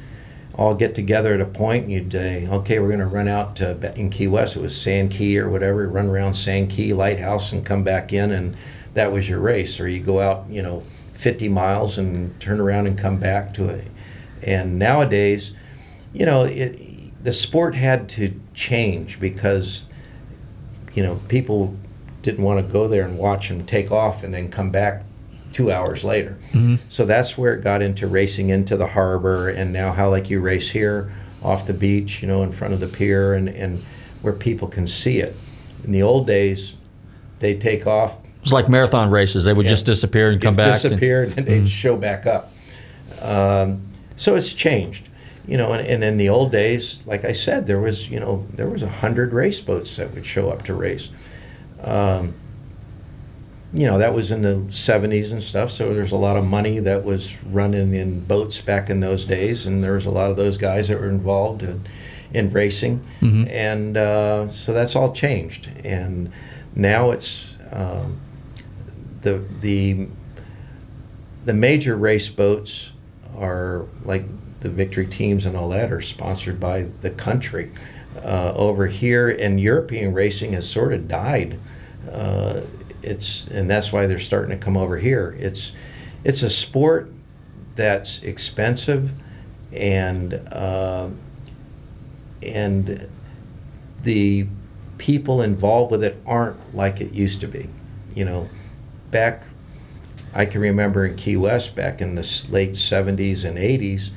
[0.58, 3.58] all get together at a point and you'd say, okay, we're going to run out
[3.58, 4.56] to in Key West.
[4.56, 5.88] It was Sand Key or whatever.
[5.88, 8.56] Run around Sand Key Lighthouse and come back in, and
[8.94, 9.80] that was your race.
[9.80, 10.84] Or you go out, you know,
[11.16, 13.88] 50 miles and turn around and come back to it.
[14.42, 15.54] And nowadays,
[16.14, 19.90] you know, it, the sport had to change because
[20.96, 21.76] you know, people
[22.22, 25.04] didn't want to go there and watch them take off and then come back
[25.56, 26.36] two hours later.
[26.52, 26.80] Mhm.
[26.90, 30.42] So that's where it got into racing into the harbor and now how like you
[30.42, 33.82] race here off the beach, you know, in front of the pier and, and
[34.22, 35.34] where people can see it.
[35.86, 36.74] In the old days,
[37.40, 39.46] they take off, It was like marathon races.
[39.46, 40.74] They would just disappear and come back.
[40.74, 41.68] and- disappeared and, they'd Mhm.
[41.68, 42.52] show back up.
[43.22, 43.80] Um,
[44.18, 45.08] so it's changed,
[45.48, 45.72] you know.
[45.72, 48.84] And, and in the old days, like I said, there was you know there was
[48.84, 51.12] a hundred race boats that would show up to race.
[51.82, 52.34] Um,
[53.76, 56.80] you know that was in the 70s and stuff so there's a lot of money
[56.80, 60.38] that was running in boats back in those days and there was a lot of
[60.38, 61.86] those guys that were involved in,
[62.34, 63.50] in racing Mhm.
[63.52, 66.32] and uh, so that's all changed and
[66.76, 68.18] now it's um,
[69.22, 70.08] the the
[71.44, 72.92] the major race boats
[73.38, 74.24] are like
[74.62, 77.72] the victory teams and all that are sponsored by the country
[78.24, 81.60] uh, over here and European racing has sort of died
[82.12, 82.62] uh,
[83.06, 85.72] it's and that's why they're starting to come over here it's
[86.24, 87.12] it's a sport
[87.76, 89.12] that's expensive
[89.72, 91.08] and uh,
[92.42, 93.08] and
[94.04, 94.48] the
[94.98, 97.68] people involved with it aren't like it used to be.
[98.14, 98.50] You know,
[99.12, 99.44] back,
[100.34, 104.10] I can remember in Key West back in the late 70s and 80s,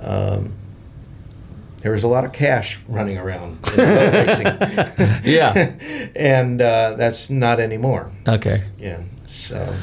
[0.00, 0.52] um,
[1.82, 3.80] there was a lot of cash running around in.
[5.24, 5.74] Yeah.
[6.16, 8.10] and uh, that's not anymore.
[8.26, 8.64] Okay.
[8.78, 9.02] Yeah.
[9.26, 9.74] So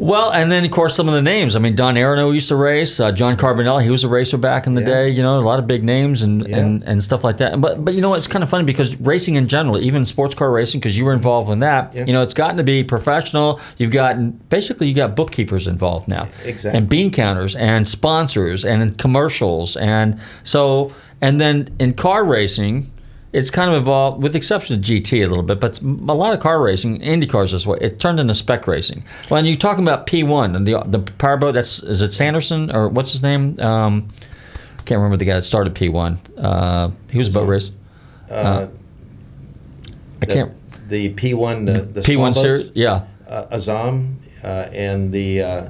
[0.00, 1.54] Well, and then of course some of the names.
[1.54, 2.98] I mean, Don Aronow used to race.
[2.98, 4.86] Uh, John Carbonell, he was a racer back in the Yeah.
[4.86, 5.08] day.
[5.10, 6.56] You know, a lot of big names and, Yeah.
[6.56, 7.60] and, and stuff like that.
[7.60, 10.50] But but you know, it's kind of funny because racing in general, even sports car
[10.50, 11.92] racing, because you were involved in that.
[11.94, 12.04] Yeah.
[12.06, 13.60] You know, it's gotten to be professional.
[13.76, 16.78] You've gotten basically you got bookkeepers involved now, Exactly.
[16.78, 22.90] and bean counters and sponsors and commercials and so and then in car racing.
[23.32, 26.34] It's kind of evolved, with the exception of GT a little bit, but a lot
[26.34, 29.04] of car racing, Indy cars this way, it turned into spec racing.
[29.28, 33.12] When you're talking about P1 and the the powerboat, that's is it Sanderson or what's
[33.12, 33.58] his name?
[33.60, 34.08] Um,
[34.90, 36.18] can't remember the guy that started P1.
[36.36, 37.70] Uh, he was a boat race.
[38.28, 38.66] uh,
[40.20, 40.52] I can't.
[40.88, 43.06] the P1 the, the P1 series, yeah.
[43.28, 45.68] uh, Azam uh, and the uh,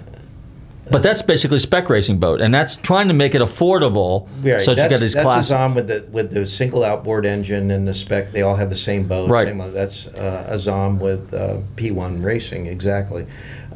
[0.90, 4.60] But that's basically spec racing boat, and that's trying to make it affordable Right.
[4.60, 5.56] so that you got these that's classic.
[5.56, 8.32] Azam with the with the single outboard engine and the spec.
[8.32, 9.30] They all have the same boat.
[9.30, 9.46] Right.
[9.46, 13.26] Same, that's uh, Azam with uh, P1 Racing exactly.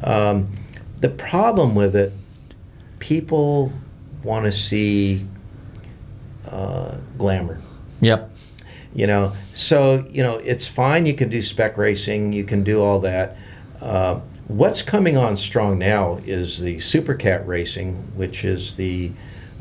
[0.03, 0.49] Um,
[0.99, 2.11] the problem with it,
[2.99, 3.71] people
[4.23, 5.25] want to see
[6.49, 7.61] uh, glamour.
[8.01, 8.31] Yep.
[8.93, 11.05] You know, so you know it's fine.
[11.05, 12.33] You can do spec racing.
[12.33, 13.37] You can do all that.
[13.81, 19.11] Uh, what's coming on strong now is the super cat racing, which is the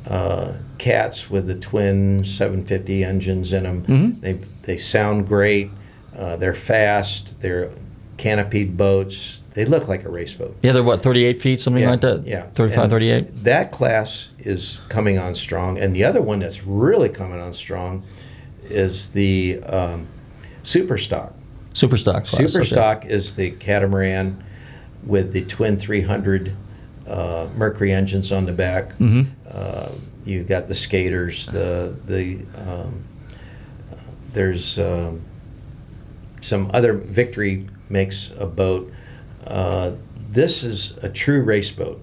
[0.09, 3.83] uh, cats with the twin 750 engines in them.
[3.87, 4.21] Mhm.
[4.21, 5.71] They they sound great.
[6.17, 7.41] Uh, they're fast.
[7.41, 7.71] They're
[8.19, 9.41] canopied boats.
[9.55, 10.55] They look like a race boat.
[10.63, 12.25] Yeah, they're what, 38 feet, something Yeah, like that?
[12.27, 12.47] Yeah.
[12.55, 13.45] 35, And 38?
[13.45, 15.79] That class is coming on strong.
[15.79, 18.05] And the other one that's really coming on strong
[18.65, 20.07] is the um,
[20.63, 21.35] Super Stock.
[21.73, 22.25] Super stock.
[22.25, 22.69] class, Super okay.
[22.69, 24.43] Stock is the catamaran
[25.07, 26.55] with the twin 300
[27.07, 28.97] uh, Mercury engines on the back.
[28.99, 29.27] Mhm.
[29.51, 29.91] Uh,
[30.25, 33.05] you got the skaters, the the um,
[34.33, 35.21] there's um,
[36.41, 38.91] some other Victory makes a boat.
[39.47, 39.93] Uh,
[40.31, 42.03] this is a true race boat,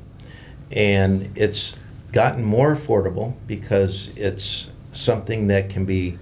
[0.72, 1.76] and it's
[2.12, 6.20] gotten more affordable because it's something that can be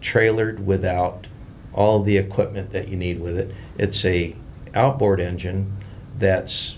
[0.00, 1.26] trailered without
[1.74, 3.54] all the equipment that you need with it.
[3.76, 4.34] It's a
[4.74, 5.72] outboard engine
[6.18, 6.76] that's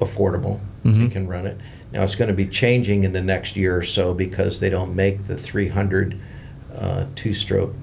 [0.00, 0.60] affordable.
[0.84, 1.12] You Mhm.
[1.12, 1.58] can run it.
[1.92, 4.96] Now it's going to be changing in the next year or so because they don't
[4.96, 6.16] make the 300
[6.76, 7.74] uh, two-stroke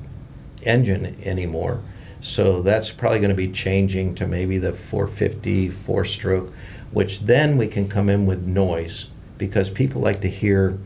[0.63, 1.79] engine anymore.
[2.21, 6.51] So that's probably going to be changing to maybe the 450 four-stroke,
[6.91, 10.77] which then we can come in with noise because people like to hear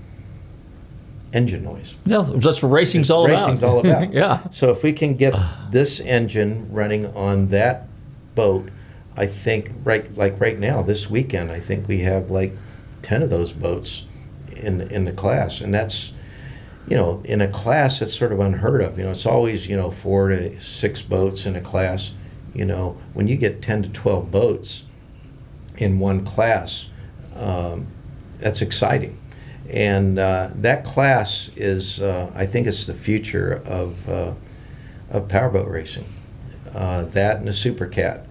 [1.34, 1.96] engine noise.
[2.06, 3.40] Yeah, that's what racing's all about.
[3.40, 4.14] Racing's all about.
[4.14, 4.42] yeah.
[4.52, 5.34] So if we can get
[5.72, 7.88] this engine running on that
[8.36, 8.70] boat,
[9.15, 12.54] I think right like right now this weekend, I think we have like
[13.02, 14.06] ten of those boats
[14.56, 16.13] in in the class, and that's
[16.88, 18.97] you know in a class that's sort of unheard of.
[18.97, 22.12] You know, it's always you know four to six boats in a class.
[22.54, 24.84] You know, when you get ten to twelve boats
[25.78, 26.88] in one class,
[27.36, 27.88] um,
[28.39, 29.19] that's exciting.
[29.69, 34.34] And uh, that class is, uh, I think, it's the future of uh,
[35.10, 36.06] of powerboat racing.
[36.73, 38.26] Uh, that and the Super Cat.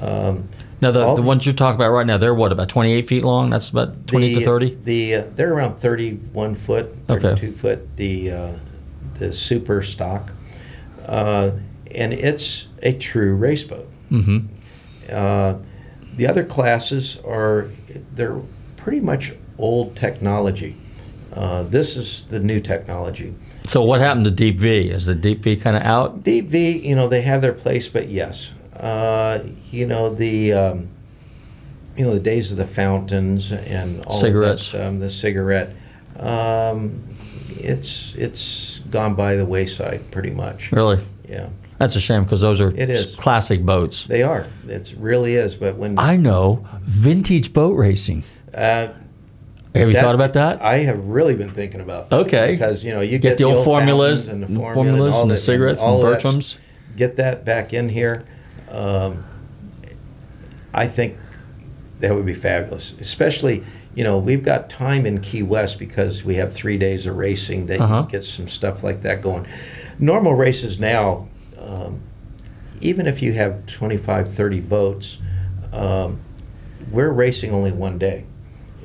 [0.00, 0.48] Um,
[0.80, 3.50] Now, the, the ones you're talking about right now, they're what, about 28 feet long?
[3.50, 4.78] That's about 20 to 30?
[4.84, 7.34] The uh, they're around 31 foot, Okay.
[7.34, 7.96] 32 foot.
[7.96, 8.52] The uh,
[9.14, 10.32] the Super Stock,
[11.06, 11.52] uh,
[11.94, 13.88] and it's a true race boat.
[14.10, 14.46] Mm-hmm.
[15.10, 15.54] Uh,
[16.16, 17.70] the other classes are
[18.14, 18.40] they're
[18.76, 20.76] pretty much old technology.
[21.32, 23.34] Uh, this is the new technology.
[23.66, 24.90] So, what happened to Deep V?
[24.90, 26.22] Is the Deep V kind of out?
[26.22, 30.88] Deep V, you know, they have their place, but yes, uh, you know the um,
[31.96, 34.72] you know the days of the fountains and all Cigarettes.
[34.72, 35.74] That, um, the cigarette.
[36.18, 37.02] Um,
[37.58, 40.72] it's it's gone by the wayside pretty much.
[40.72, 41.04] Really?
[41.28, 43.14] Yeah, That's a shame because those are It is.
[43.16, 44.06] classic boats.
[44.06, 44.46] they are.
[44.66, 45.56] It really is.
[45.56, 48.22] But when I know vintage boat racing.
[48.54, 48.88] uh,
[49.74, 50.62] Have you That- thought about that?
[50.62, 52.16] I have really been thinking about that.
[52.20, 52.52] Okay.
[52.52, 55.22] Because you know you Get get, the old formulas, and the the formula formulas all
[55.22, 56.58] and the cigarettes and of Bertram's.
[56.96, 58.24] Get that back in here.
[58.76, 59.24] Um,
[60.74, 61.16] I think
[62.00, 62.94] that would be fabulous.
[63.00, 67.16] Especially you know we've got time in Key West because we have three days of
[67.16, 68.02] racing that Uh-huh.
[68.04, 69.46] you get some stuff like that going.
[69.98, 71.26] Normal races now,
[71.58, 72.00] um,
[72.82, 75.16] even if you have 25, 30 boats,
[75.72, 76.20] um,
[76.90, 78.24] we're racing only one day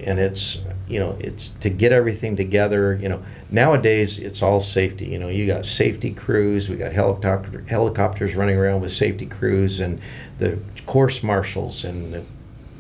[0.04, 3.22] and it's you know it's to get everything together you know.
[3.50, 8.58] Nowadays it's all safety you know you got safety crews we got helicopter helicopters running
[8.58, 10.00] around with safety crews and
[10.40, 12.24] the course marshals and the,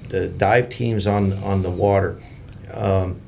[0.10, 2.22] the dive teams on on the water.
[2.74, 3.22] Um,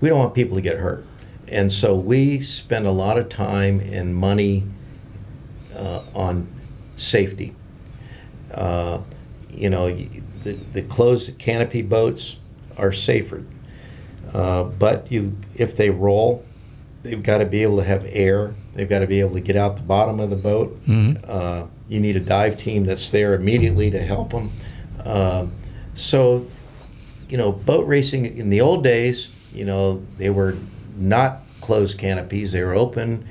[0.00, 1.06] we don't want people to get hurt.
[1.48, 4.64] And so we spend a lot of time and money
[5.74, 6.48] uh, on
[6.96, 7.54] safety.
[8.52, 9.00] Uh,
[9.50, 9.94] you know,
[10.42, 12.36] the, the closed canopy boats
[12.76, 13.42] are safer,
[14.32, 16.44] uh, but you if they roll,
[17.02, 18.54] they've got to be able to have air.
[18.74, 20.78] They've got to be able to get out the bottom of the boat.
[20.86, 21.18] Mhm.
[21.28, 24.50] Uh, you need a dive team that's there immediately to help them.
[25.04, 25.52] Um,
[25.94, 26.46] so,
[27.28, 30.56] you know, boat racing in the old days, you know, they were
[30.96, 33.24] not closed canopies; they were open.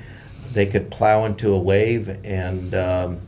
[0.52, 3.18] They could plow into a wave, and um,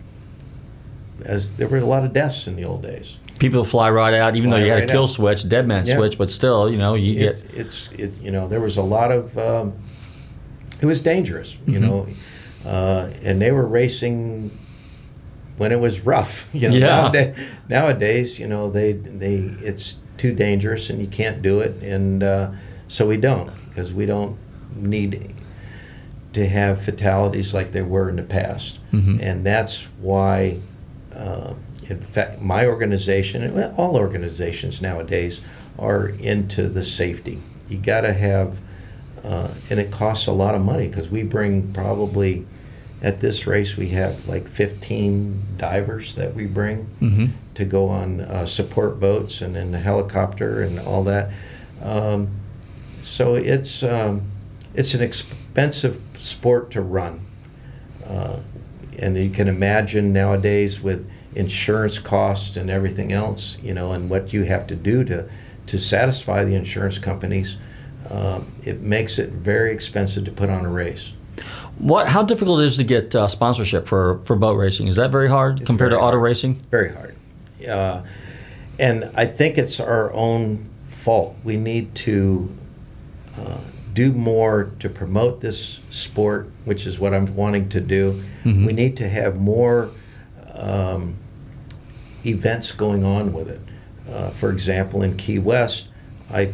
[1.25, 3.17] as there were a lot of deaths in the old days.
[3.39, 5.11] People fly right out, even though Fly you had right a kill out.
[5.11, 5.97] switch, dead man Yeah.
[5.97, 7.55] switch, but still, you know, you It's, get.
[7.55, 9.72] it's it, you know there was a lot of um,
[10.80, 11.82] it was dangerous, you Mhm.
[11.82, 12.07] know,
[12.64, 14.51] uh, and they were racing
[15.59, 16.47] when it was rough.
[16.55, 16.87] You know, Yeah.
[17.03, 17.37] nowadays,
[17.68, 22.51] nowadays, you know, they they it's too dangerous and you can't do it, and uh,
[22.89, 24.37] so we don't because we don't
[24.76, 25.34] need
[26.32, 29.20] to have fatalities like there were in the past, Mhm.
[29.22, 30.57] and that's why.
[31.14, 31.53] Uh,
[31.89, 35.41] in fact, my organization, and well, all organizations nowadays,
[35.78, 37.41] are into the safety.
[37.68, 38.59] You got to have,
[39.24, 42.47] uh, and it costs a lot of money because we bring probably,
[43.03, 47.30] at this race, we have like 15 divers that we bring Mhm.
[47.55, 51.30] to go on uh, support boats and in the helicopter and all that.
[51.82, 52.28] Um,
[53.03, 54.22] so it's um,
[54.74, 57.20] it's an expensive sport to run,
[58.09, 58.37] uh,
[58.99, 61.07] and you can imagine nowadays with
[61.37, 65.28] insurance costs and everything else, you know, and what you have to do to
[65.66, 67.57] to satisfy the insurance companies.
[68.11, 71.12] Um, it makes it very expensive to put on a race.
[71.78, 72.07] What?
[72.09, 74.87] How difficult it is to get uh, sponsorship for, for boat racing?
[74.87, 76.62] Is that very hard It's compared very to auto racing?
[76.70, 77.16] Very hard.
[77.68, 78.03] Uh,
[78.78, 81.37] and I think it's our own fault.
[81.45, 82.49] We need to
[83.39, 83.59] uh,
[83.93, 88.22] do more to promote this sport, which is what I'm wanting to do.
[88.45, 88.66] Mhm.
[88.66, 89.91] We need to have more
[90.55, 91.16] um,
[92.27, 93.61] events going on with it.
[94.11, 95.89] Uh, for example, in Key West,
[96.31, 96.53] I,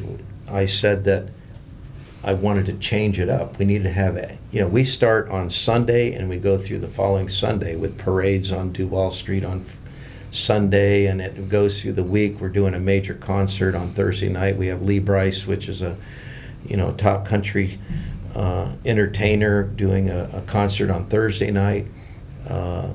[0.49, 1.29] I said that
[2.25, 3.59] I wanted to change it up.
[3.59, 6.79] We need to have, a, you know, we start on Sunday and we go through
[6.79, 9.67] the following Sunday with parades on Duval Street on
[10.31, 12.41] Sunday, and it goes through the week.
[12.41, 14.57] We're doing a major concert on Thursday night.
[14.57, 15.97] We have Lee Brice, which is a,
[16.65, 17.79] you know, top country
[18.35, 21.87] uh, entertainer, doing a, a concert on Thursday night.
[22.49, 22.93] Uh,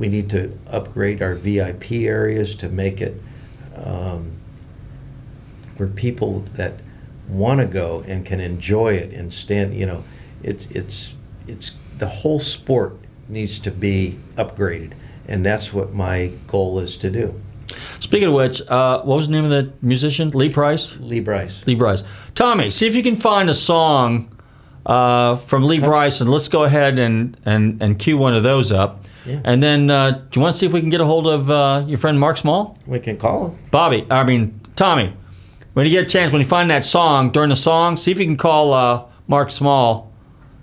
[0.00, 3.22] we need to upgrade our VIP areas to make it
[3.84, 4.32] um,
[5.76, 6.80] where people that
[7.28, 9.74] want to go and can enjoy it and stand.
[9.74, 10.04] You know,
[10.42, 11.14] it's it's
[11.46, 12.96] it's the whole sport
[13.28, 14.92] needs to be upgraded,
[15.28, 17.38] and that's what my goal is to do.
[18.00, 20.30] Speaking of which, uh, what was the name of the musician?
[20.30, 20.96] Lee Price?
[20.98, 21.64] Lee Brice.
[21.66, 22.02] Lee Brice.
[22.34, 24.34] Tommy, see if you can find a song
[24.86, 28.72] uh, from Lee Brice, and let's go ahead and, and, and cue one of those
[28.72, 29.04] up.
[29.30, 29.40] Yeah.
[29.44, 31.50] And then, uh, do you want to see if we can get a hold of
[31.50, 32.78] uh, your friend Mark Small?
[32.86, 33.58] We can call him.
[33.70, 35.14] Bobby, I mean, Tommy,
[35.74, 38.18] when you get a chance, when you find that song, during the song, see if
[38.18, 40.12] you can call uh, Mark Small,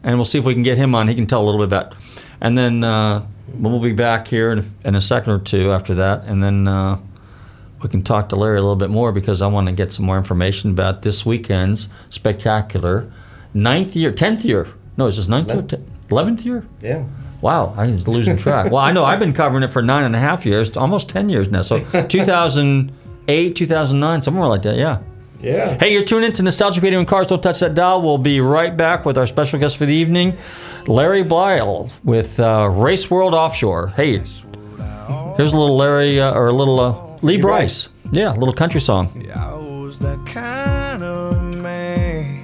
[0.04, 1.08] and we'll see if we can get him on.
[1.08, 1.96] He can tell a little bit about
[2.42, 5.96] And then uh, we'll be back here in a, in a second or two after
[5.96, 7.00] that, and then uh,
[7.82, 10.06] we can talk to Larry a little bit more because I want to get some
[10.06, 13.12] more information about this weekend's spectacular
[13.54, 14.68] ninth year, tenth year.
[14.98, 16.66] No, is this ninth year, eleventh year?
[16.82, 17.06] Yeah.
[17.48, 18.72] Wow, I'm losing track.
[18.74, 21.30] well, I know I've been covering it for nine and a half years, almost ten
[21.30, 21.62] years now.
[21.62, 21.80] So
[22.10, 24.76] 2008, 2009, somewhere like that.
[24.76, 25.00] Yeah.
[25.42, 25.78] Yeah.
[25.80, 27.28] Hey, you're tuned in to Nostalgic Radio and Cars.
[27.28, 28.02] Don't touch that dial.
[28.02, 30.36] We'll be right back with our special guest for the evening,
[30.88, 33.90] Larry Blyle with uh, Race World Offshore.
[33.96, 34.44] Hey, here's
[35.54, 37.88] a little Larry uh, or a little uh, Lee Brice.
[38.12, 39.26] Yeah, a little country song.
[39.34, 42.44] I was that kind of man.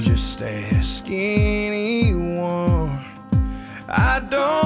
[0.00, 1.85] Just ask anyone.
[3.98, 4.65] I don't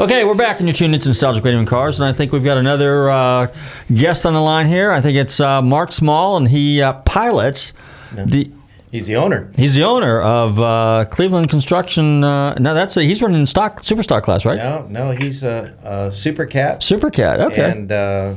[0.00, 2.42] Okay, we're back, and you're tuned into Nostalgic Radio and Cars, and I think we've
[2.42, 3.46] got another uh,
[3.94, 4.90] guest on the line here.
[4.90, 7.72] I think it's uh, Mark Small, and he uh, pilots
[8.12, 8.50] the.
[8.90, 9.50] He's the owner.
[9.56, 12.24] He's the owner of uh, Cleveland Construction.
[12.24, 14.56] Uh, no, that's a, he's running stock superstar class, right?
[14.56, 16.82] No, no, he's a, a super cat.
[16.82, 17.40] Super cat.
[17.40, 17.70] Okay.
[17.70, 18.34] And uh,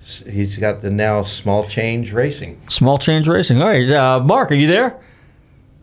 [0.00, 2.60] he's got the now small change racing.
[2.68, 3.62] Small change racing.
[3.62, 5.00] All right, uh, Mark, are you there?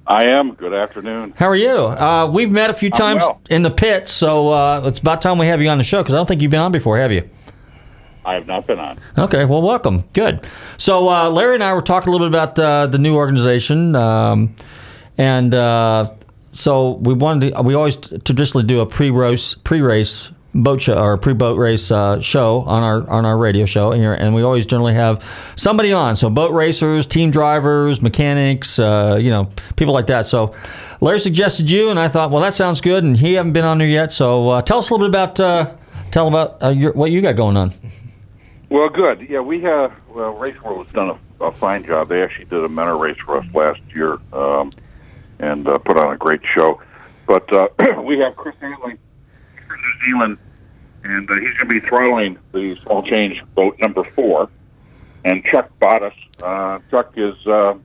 [0.05, 0.53] I am.
[0.55, 1.33] Good afternoon.
[1.37, 1.69] How are you?
[1.69, 3.41] Uh, we've met a few times well.
[3.49, 6.13] in the pits, so uh, it's about time we have you on the show because
[6.13, 7.29] I don't think you've been on before, have you?
[8.25, 8.99] I have not been on.
[9.17, 10.03] Okay, well, welcome.
[10.13, 10.45] Good.
[10.77, 13.95] So, uh, Larry and I were talking a little bit about uh, the new organization,
[13.95, 14.53] um,
[15.17, 16.11] and uh,
[16.51, 17.61] so we wanted to.
[17.61, 22.83] We always traditionally do a pre-race pre-race boat show or pre-boat race uh, show on
[22.83, 25.23] our on our radio show here, and we always generally have
[25.55, 26.15] somebody on.
[26.15, 30.25] So, boat racers, team drivers, mechanics, uh, you know, people like that.
[30.25, 30.53] So,
[31.01, 33.79] Larry suggested you, and I thought, well, that sounds good, and he haven't been on
[33.79, 34.11] there yet.
[34.11, 35.75] So, uh, tell us a little bit about uh,
[36.11, 37.73] tell about uh, your, what you got going on.
[38.69, 39.27] Well, good.
[39.29, 39.93] Yeah, we have.
[40.09, 42.09] Well, Race World has done a, a fine job.
[42.09, 44.71] They actually did a mentor race for us last year, um,
[45.39, 46.81] and uh, put on a great show.
[47.25, 47.49] But
[48.03, 48.97] we have Chris Hanley
[50.05, 50.37] Zealand,
[51.03, 54.49] and uh, he's going to be throttling the small change boat number four.
[55.25, 56.13] And Chuck Bottas.
[56.41, 57.75] Uh, Chuck is uh,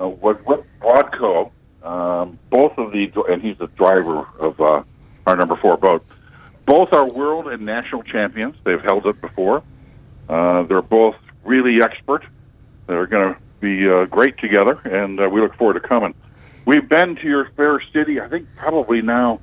[0.00, 1.50] uh, with, with Broadco.
[1.82, 4.82] Um, both of the, and he's the driver of uh,
[5.26, 6.04] our number four boat.
[6.64, 8.56] Both are world and national champions.
[8.64, 9.62] They've held it before.
[10.28, 12.24] Uh, they're both really expert.
[12.86, 16.14] They're going to be uh, great together, and uh, we look forward to coming.
[16.64, 19.40] We've been to your fair city, I think, probably now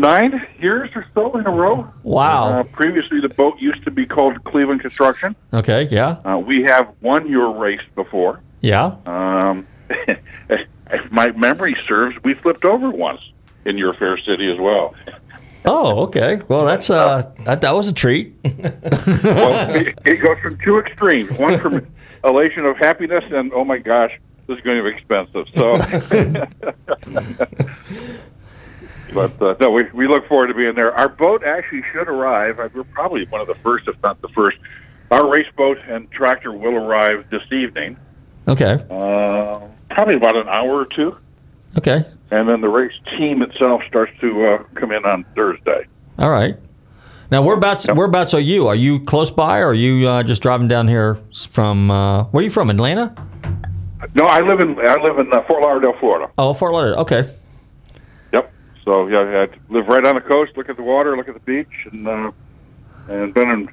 [0.00, 1.88] nine years or so in a row.
[2.02, 2.60] Wow.
[2.60, 5.36] Uh, previously, the boat used to be called Cleveland Construction.
[5.52, 8.40] Okay, yeah, Uh, we have won your race before.
[8.60, 8.96] yeah.
[9.06, 13.20] Um, if my memory serves, we flipped over once
[13.64, 14.94] in your fair city as well.
[15.66, 16.40] Oh, okay.
[16.48, 18.34] Well, that's uh, that, that was a treat.
[18.44, 21.36] well, it, it goes from two extremes.
[21.38, 21.86] One from
[22.24, 24.12] elation of happiness and oh my gosh,
[24.46, 25.46] this is going to be expensive.
[25.54, 25.76] So,
[29.12, 30.92] but uh, no, we we look forward to being there.
[30.94, 32.58] Our boat actually should arrive.
[32.60, 34.58] uh, We're probably one of the first, if not the first.
[35.10, 37.96] Our race boat and tractor will arrive this evening.
[38.48, 41.16] Okay, Uh, probably about an hour or two,
[41.78, 45.86] okay, and then the race team itself starts to uh, come in on Thursday.
[46.18, 46.56] all right.
[47.30, 48.66] Now, whereabouts whereabouts are you?
[48.66, 51.18] Are you close by, or are you uh, just driving down here
[51.52, 51.90] from?
[51.90, 52.70] Uh, where are you from?
[52.70, 53.14] Atlanta?
[54.14, 56.32] No, I live in I live in uh, Fort Lauderdale, Florida.
[56.38, 57.00] Oh, Fort Lauderdale.
[57.02, 57.30] Okay.
[58.84, 60.56] So yeah, I live right on the coast.
[60.56, 61.16] Look at the water.
[61.16, 62.32] Look at the beach, and uh,
[63.08, 63.70] and been in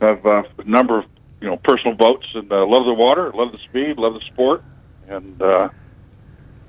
[0.00, 1.04] have uh, a number of
[1.40, 4.62] you know personal boats, and uh, love the water, love the speed, love the sport,
[5.08, 5.68] and uh,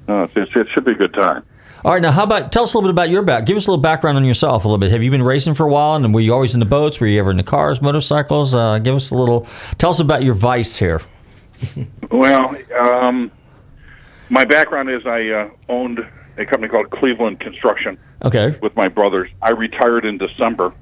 [0.08, 1.44] uh, it, it should be a good time.
[1.84, 2.02] All right.
[2.02, 3.46] Now, how about tell us a little bit about your back?
[3.46, 4.92] Give us a little background on yourself a little bit.
[4.92, 7.00] Have you been racing for a while, and were you always in the boats?
[7.00, 8.54] Were you ever in the cars, motorcycles?
[8.54, 9.48] Uh, give us a little.
[9.78, 11.02] Tell us about your vice here.
[12.12, 13.32] Well, um,
[14.28, 16.06] my background is I uh, owned
[16.42, 18.58] a company called Cleveland Construction Okay.
[18.62, 19.30] with my brothers.
[19.42, 20.74] I retired in December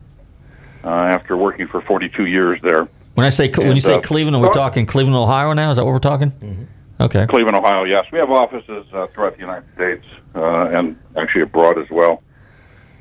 [0.83, 2.87] uh, after working for 42 years there.
[3.15, 5.53] When I say Cle- when you say uh, Cleveland, are we well- talking Cleveland, Ohio
[5.53, 5.71] now?
[5.71, 6.67] Is that what we're talking?
[7.01, 7.25] Okay.
[7.27, 7.83] Cleveland, Ohio.
[7.83, 10.05] Yes, we have offices uh, throughout the United States
[10.35, 12.23] uh, and actually abroad as well.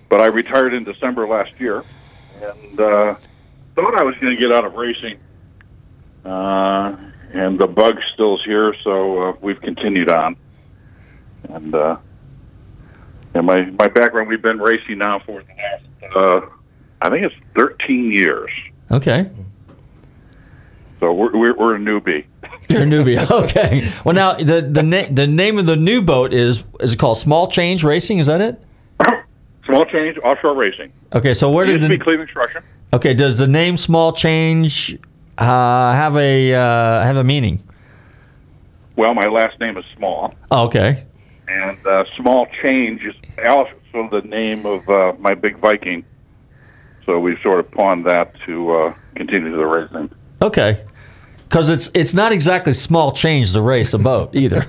[0.08, 1.84] But I retired in December last year,
[2.40, 3.14] and uh,
[3.74, 5.18] thought I was going to get out of racing.
[6.24, 6.96] Uh,
[7.32, 10.36] and the bug still is here, so uh, we've continued on.
[11.50, 11.96] And uh,
[13.34, 16.40] and my my background, we've been racing now for the last, uh,
[17.02, 18.50] I think it's 13 years.
[18.90, 19.30] Okay.
[21.00, 22.24] So we're we're, we're a newbie.
[22.68, 23.18] You're a newbie.
[23.30, 23.88] Okay.
[24.04, 27.18] Well, now the the name the name of the new boat is is it called
[27.18, 28.18] Small Change Racing?
[28.18, 28.62] Is that it?
[29.66, 30.92] Small change offshore racing.
[31.12, 31.34] Okay.
[31.34, 32.62] So where It did be the Cleveland Construction.
[32.92, 34.98] okay does the name Small Change
[35.36, 35.44] uh,
[35.92, 37.62] have a uh, have a meaning?
[38.96, 41.04] Well, my last name is Small, Oh, okay.
[41.48, 43.14] And uh, Small Change is
[43.46, 46.04] also the name of uh, my big Viking.
[47.04, 50.10] So we sort of pawned that to uh, continue to the racing.
[50.42, 50.84] Okay.
[51.48, 54.58] Because it's it's not exactly small change to race a boat either.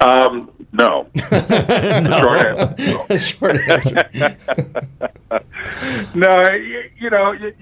[0.00, 1.08] um, no.
[2.06, 2.74] No.
[3.16, 4.06] Short answer.
[6.14, 7.52] no, you, you know, you,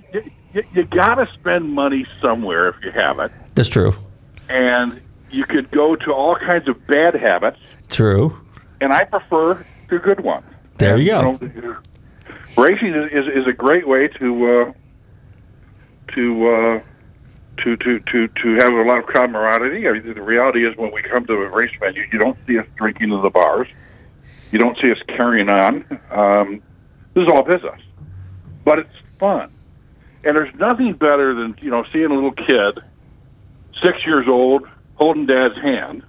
[0.53, 3.33] you, you got to spend money somewhere if you have it.
[3.55, 3.95] That's true.
[4.51, 5.01] And
[5.35, 7.59] you could go to all kinds of bad habits,
[7.89, 8.39] True.
[8.81, 10.47] and I prefer the good ones.
[10.79, 11.33] There you You go.
[11.33, 11.77] know,
[12.57, 14.73] racing is, is, is a great way to uh,
[16.15, 16.81] to uh,
[17.63, 19.89] to to to to have a lot of camaraderie.
[19.89, 22.59] I mean, the reality is, when we come to a race venue, you don't see
[22.59, 23.69] us drinking in the bars.
[24.53, 25.85] You don't see us carrying on.
[26.11, 26.63] Um,
[27.15, 27.81] this is all business,
[28.65, 29.51] but it's fun,
[30.25, 32.79] and there's nothing better than you know seeing a little kid,
[33.85, 36.03] six years old, holding dad's hand,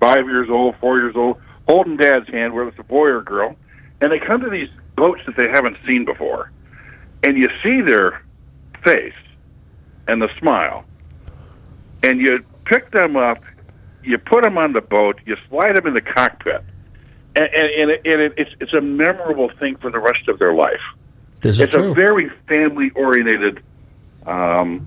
[0.00, 3.24] five years old, four years old, holding dad's hand, whether it's a boy or a
[3.24, 3.56] girl,
[4.00, 6.50] and they come to these boats that they haven't seen before,
[7.22, 8.22] and you see their
[8.84, 9.14] face
[10.06, 10.84] and the smile,
[12.02, 13.42] and you pick them up,
[14.02, 16.62] you put them on the boat, you slide them in the cockpit,
[17.34, 20.38] and, and, and, it, and it, it's it's a memorable thing for the rest of
[20.38, 20.80] their life.
[21.40, 21.90] This is it's true.
[21.90, 23.62] a very family oriented
[24.26, 24.86] um,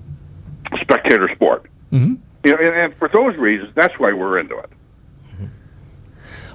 [0.80, 1.66] spectator sport.
[1.90, 2.14] hmm
[2.44, 4.70] You know, and, and for those reasons, that's why we're into it.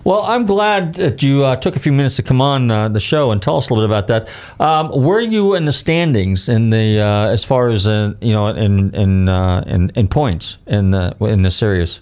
[0.06, 3.00] Well, I'm glad that you uh, took a few minutes to come on uh, the
[3.00, 4.30] show and tell us a little bit about that.
[4.64, 8.48] Um, were you in the standings in the uh, as far as uh, you know
[8.48, 12.02] in in, uh, in in points in the in the series?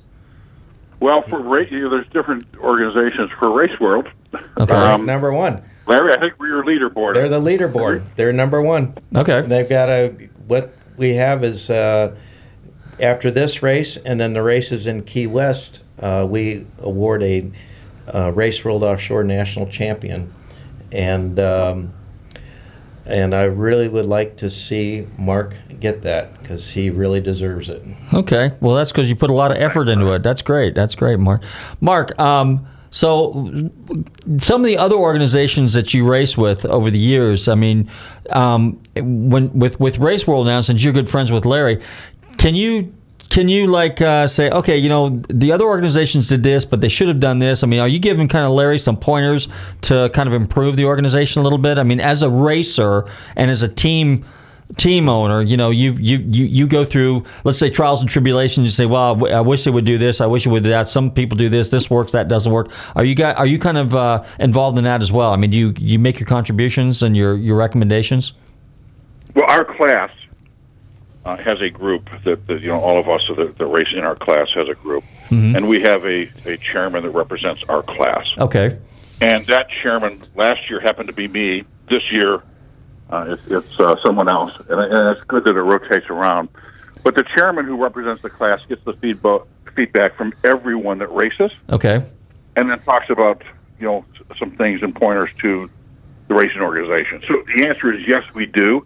[1.00, 4.10] Well, for race, you know, there's different organizations for Race World.
[4.58, 4.74] Okay.
[4.74, 5.62] Ranked number one.
[5.88, 7.14] Larry, I think we're your leaderboard.
[7.14, 8.04] They're the leaderboard.
[8.18, 8.96] They're number one.
[9.16, 9.42] Okay.
[9.42, 10.10] They've got a
[10.48, 12.16] what we have is uh,
[13.00, 17.52] after this race and then the races in Key West, uh, we award a
[18.14, 20.32] uh, Race World Offshore National Champion,
[20.92, 21.94] and um,
[23.06, 27.84] and I really would like to see Mark get that because he really deserves it.
[28.14, 28.54] Okay.
[28.62, 30.24] Well, that's because you put a lot of effort into it.
[30.24, 30.76] That's great.
[30.76, 31.44] That's great, Mark.
[31.82, 32.18] Mark.
[32.20, 33.72] Um, so,
[34.38, 37.90] some of the other organizations that you race with over the years, I mean,
[38.30, 41.82] um, when with with Race World now, since you're good friends with Larry,
[42.38, 42.94] can you
[43.34, 46.88] can you like uh, say, okay, you know, the other organizations did this, but they
[46.88, 47.64] should have done this?
[47.64, 49.48] I mean, are you giving kind of Larry some pointers
[49.82, 51.80] to kind of improve the organization a little bit?
[51.80, 54.24] I mean, as a racer and as a team
[54.78, 58.66] team owner, you know, you you you you go through, let's say, trials and tribulations.
[58.66, 60.22] You say, well, I wish they would do this.
[60.22, 60.88] I wish it would do that.
[60.88, 61.70] Some people do this.
[61.70, 62.12] This works.
[62.12, 62.72] That doesn't work.
[62.96, 65.34] Are you guys, are you kind of uh, involved in that as well?
[65.34, 68.34] I mean, do you you make your contributions and your your recommendations?
[69.34, 70.12] Well, our class
[71.26, 74.00] uh, has a group that, that you know all of us that, that race in
[74.04, 75.56] our class has a group, Mhm.
[75.58, 78.28] and we have a, a chairman that represents our class.
[78.38, 78.78] Okay.
[79.22, 81.64] And that chairman last year happened to be me.
[81.90, 82.42] This year,
[83.10, 86.50] uh, it's, it's uh, someone else, and, and it's good that it rotates around.
[87.04, 89.42] But the chairman who represents the class gets the feedback
[89.76, 92.04] feedback from everyone that races, Okay.
[92.56, 93.42] and then talks about
[93.80, 94.06] you know
[94.38, 95.70] some things and pointers to
[96.28, 97.22] the racing organization.
[97.28, 98.86] So the answer is yes, we do.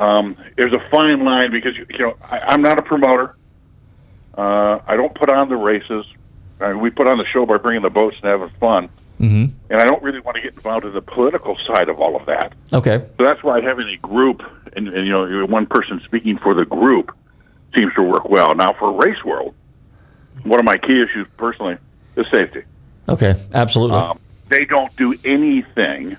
[0.00, 3.36] Um, there's a fine line because you know I, I'm not a promoter.
[4.36, 6.06] Uh, I don't put on the races.
[6.58, 8.88] I mean, we put on the show by bringing the boats and having fun,
[9.18, 12.16] hmm and I don't really want to get involved in the political side of all
[12.16, 12.54] of that.
[12.72, 13.04] Okay.
[13.18, 14.42] So that's why having a group
[14.74, 17.14] and, and you know one person speaking for the group
[17.76, 18.54] seems to work well.
[18.54, 19.54] Now for Race World,
[20.44, 21.76] one of my key issues personally
[22.16, 22.62] is safety.
[23.06, 23.38] Okay.
[23.52, 23.98] Absolutely.
[23.98, 26.16] Um, they don't do anything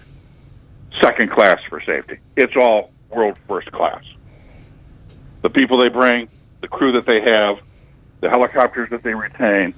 [1.02, 2.20] second class for safety.
[2.38, 4.03] It's all world first class.
[5.41, 6.30] The people they bring,
[6.62, 7.59] the crew that they have,
[8.22, 9.74] the helicopters that they retain,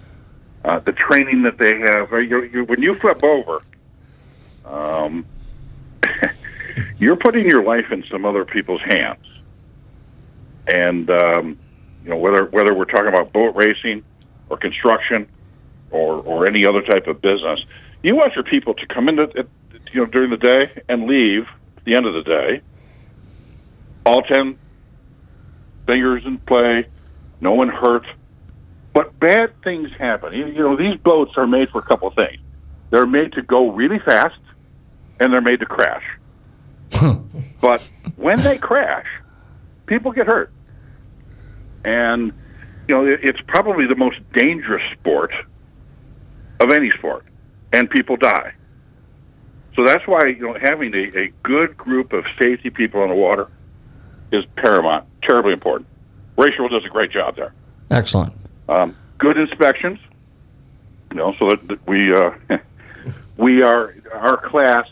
[0.66, 2.12] uh, the training that they have.
[2.12, 3.62] Uh, You, you, when you flip over,
[4.66, 5.26] um,
[6.98, 9.26] you're putting your life in some other people's hands.
[10.68, 11.60] And um,
[12.04, 14.04] you know whether whether we're talking about boat racing
[14.50, 15.28] or construction
[15.92, 17.66] or or any other type of business,
[18.02, 19.46] you want your people to come in at, you
[20.02, 22.62] know during the day and leave at the end of the day.
[24.06, 24.58] All ten
[25.86, 26.88] fingers in play,
[27.42, 28.06] no one hurt.
[28.94, 30.34] But bad things happen.
[30.34, 32.40] You, you know these boats are made for a couple of things.
[32.92, 34.40] They're made to go really fast,
[35.20, 36.04] and they're made to crash.
[37.62, 39.08] but when they crash,
[39.88, 40.52] people get hurt.
[41.84, 42.32] And,
[42.88, 45.34] you know, it's probably the most dangerous sport
[46.60, 47.26] of any sport,
[47.74, 48.54] and people die.
[49.76, 53.16] So that's why, you know, having a, a good group of safety people on the
[53.16, 53.50] water
[54.34, 55.88] is paramount, terribly important.
[56.36, 57.54] World does a great job there.
[57.92, 58.34] Excellent.
[58.68, 60.00] Um, good inspections,
[61.12, 62.32] you know, so that, that we, uh,
[63.38, 64.88] we are, our class,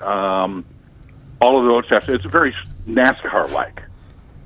[0.00, 0.64] um,
[1.40, 2.54] all of those tests, it's very
[2.86, 3.82] NASCAR like.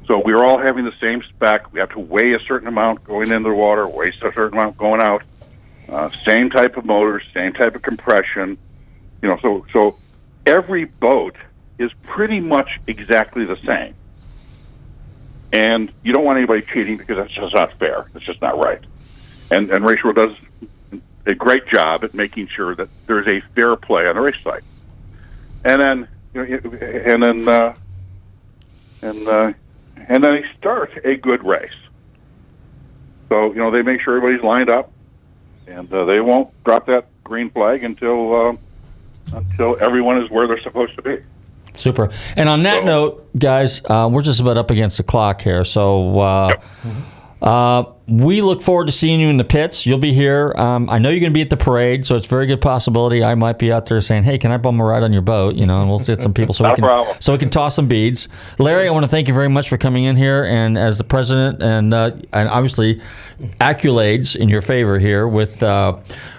[0.07, 1.73] So we're all having the same spec.
[1.73, 4.77] We have to weigh a certain amount going into the water, weigh a certain amount
[4.77, 5.23] going out.
[5.89, 8.59] Uh, same type of motors, same type of compression.
[9.23, 9.99] You know, so so
[10.47, 11.37] every boat
[11.79, 13.95] is pretty much exactly the same.
[15.53, 18.09] And you don't want anybody cheating because that's just not fair.
[18.15, 18.81] It's just not right.
[19.51, 20.37] And and Race World does
[21.27, 24.63] a great job at making sure that there's a fair play on the race site.
[25.65, 27.75] And then you know, and then uh,
[29.03, 29.53] and uh,
[29.97, 31.71] and then they start a good race.
[33.29, 34.93] So you know they make sure everybody's lined up,
[35.67, 38.57] and uh, they won't drop that green flag until uh,
[39.33, 41.23] until everyone is where they're supposed to be.
[41.75, 42.11] Super.
[42.37, 45.65] And on that note, guys, uh, we're just about up against the clock here.
[45.65, 46.53] So uh,
[47.43, 49.87] uh, we look forward to seeing you in the pits.
[49.87, 50.53] You'll be here.
[50.57, 53.25] Um, I know you're going to be at the parade, so it's very good possibility
[53.25, 55.55] I might be out there saying, "Hey, can I bum a ride on your boat?"
[55.55, 57.17] You know, and we'll get some people so we can problem.
[57.21, 58.29] so we can toss some beads.
[58.59, 61.05] Larry, I want to thank you very much for coming in here and as the
[61.05, 63.01] president and uh, and obviously
[63.61, 65.97] accolades in your favor here with uh,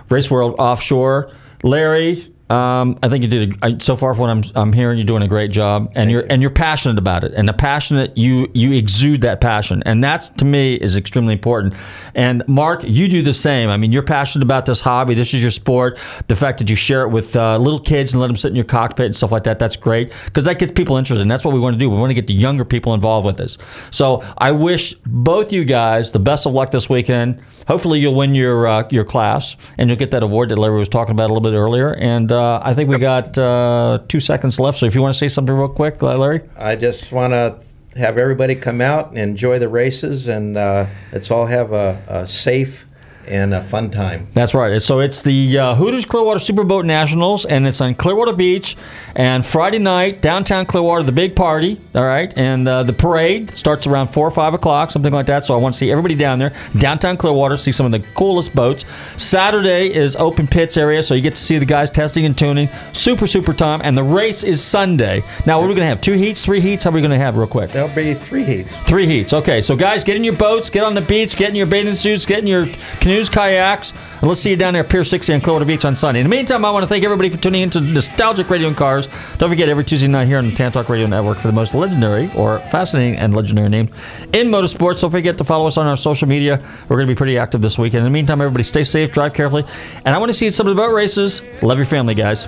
[0.10, 1.32] Race World Offshore.
[1.64, 4.14] Larry, um, I think you did a, I, so far.
[4.14, 7.00] From what I'm, I'm hearing, you're doing a great job, and you're and you're passionate
[7.00, 7.34] about it.
[7.34, 11.76] And the passionate you you exude that passion, and that's to me is extremely important.
[12.14, 13.70] And Mark, you do the same.
[13.70, 15.14] I mean, you're passionate about this hobby.
[15.14, 15.98] This is your sport.
[16.28, 18.56] The fact that you share it with uh, little kids and let them sit in
[18.58, 21.22] your cockpit and stuff like that, that's great because that gets people interested.
[21.22, 21.90] And that's what we want to do.
[21.90, 23.58] We want to get the younger people involved with this.
[23.92, 27.42] So I wish both you guys the best of luck this weekend.
[27.70, 30.90] Hopefully, you'll win your uh, your class and you'll get that award that Larry was
[30.90, 31.96] talking about a little bit earlier.
[31.96, 34.78] And uh, I think we got uh, two seconds left.
[34.78, 36.42] So if you want to say something real quick, uh, Larry.
[36.58, 37.60] I just want to
[37.96, 42.28] have everybody come out and enjoy the races, and uh, let's all have a, a
[42.28, 42.86] safe
[43.28, 44.28] and a fun time.
[44.34, 44.82] That's right.
[44.82, 48.78] So it's the uh, Hooters Clearwater Superboat Nationals, and it's on Clearwater Beach.
[49.16, 51.80] And Friday night, downtown Clearwater, the big party.
[51.94, 55.46] All right, and uh, the parade starts around four or five o'clock, something like that.
[55.46, 58.56] So I want to see everybody down there, downtown Clearwater, see some of the coolest
[58.56, 58.86] boats.
[59.18, 62.70] Saturday is open pits area, so you get to see the guys testing and tuning.
[62.94, 63.82] Super, super time.
[63.84, 65.24] And the race is Sunday.
[65.46, 66.02] Now, what are we going to have?
[66.02, 66.86] Two heats, three heats?
[66.86, 67.72] How are we going to have, real quick?
[67.72, 68.76] There'll be three heats.
[68.84, 69.34] Three heats.
[69.34, 71.96] Okay, so guys, get in your boats, get on the beach, get in your bathing
[71.96, 72.68] suits, get in your
[73.12, 75.98] canoes, kayaks, and let's see you down there at Pier 60 on Clearwater Beach on
[75.98, 76.22] Sunday.
[76.22, 79.10] In the meantime, I want to thank everybody for tuning into Nostalgic Radio and Cars.
[79.38, 81.74] Don't forget, every Tuesday night here on the Tan Talk Radio Network for the most
[81.74, 83.90] legendary or fascinating and legendary names
[84.32, 85.02] in motorsports.
[85.02, 86.64] Don't forget to follow us on our social media.
[86.88, 88.00] We're going to be pretty active this weekend.
[88.00, 89.66] In the meantime, everybody stay safe, drive carefully,
[90.06, 91.42] and I want to see some of the boat races.
[91.62, 92.48] Love your family, guys.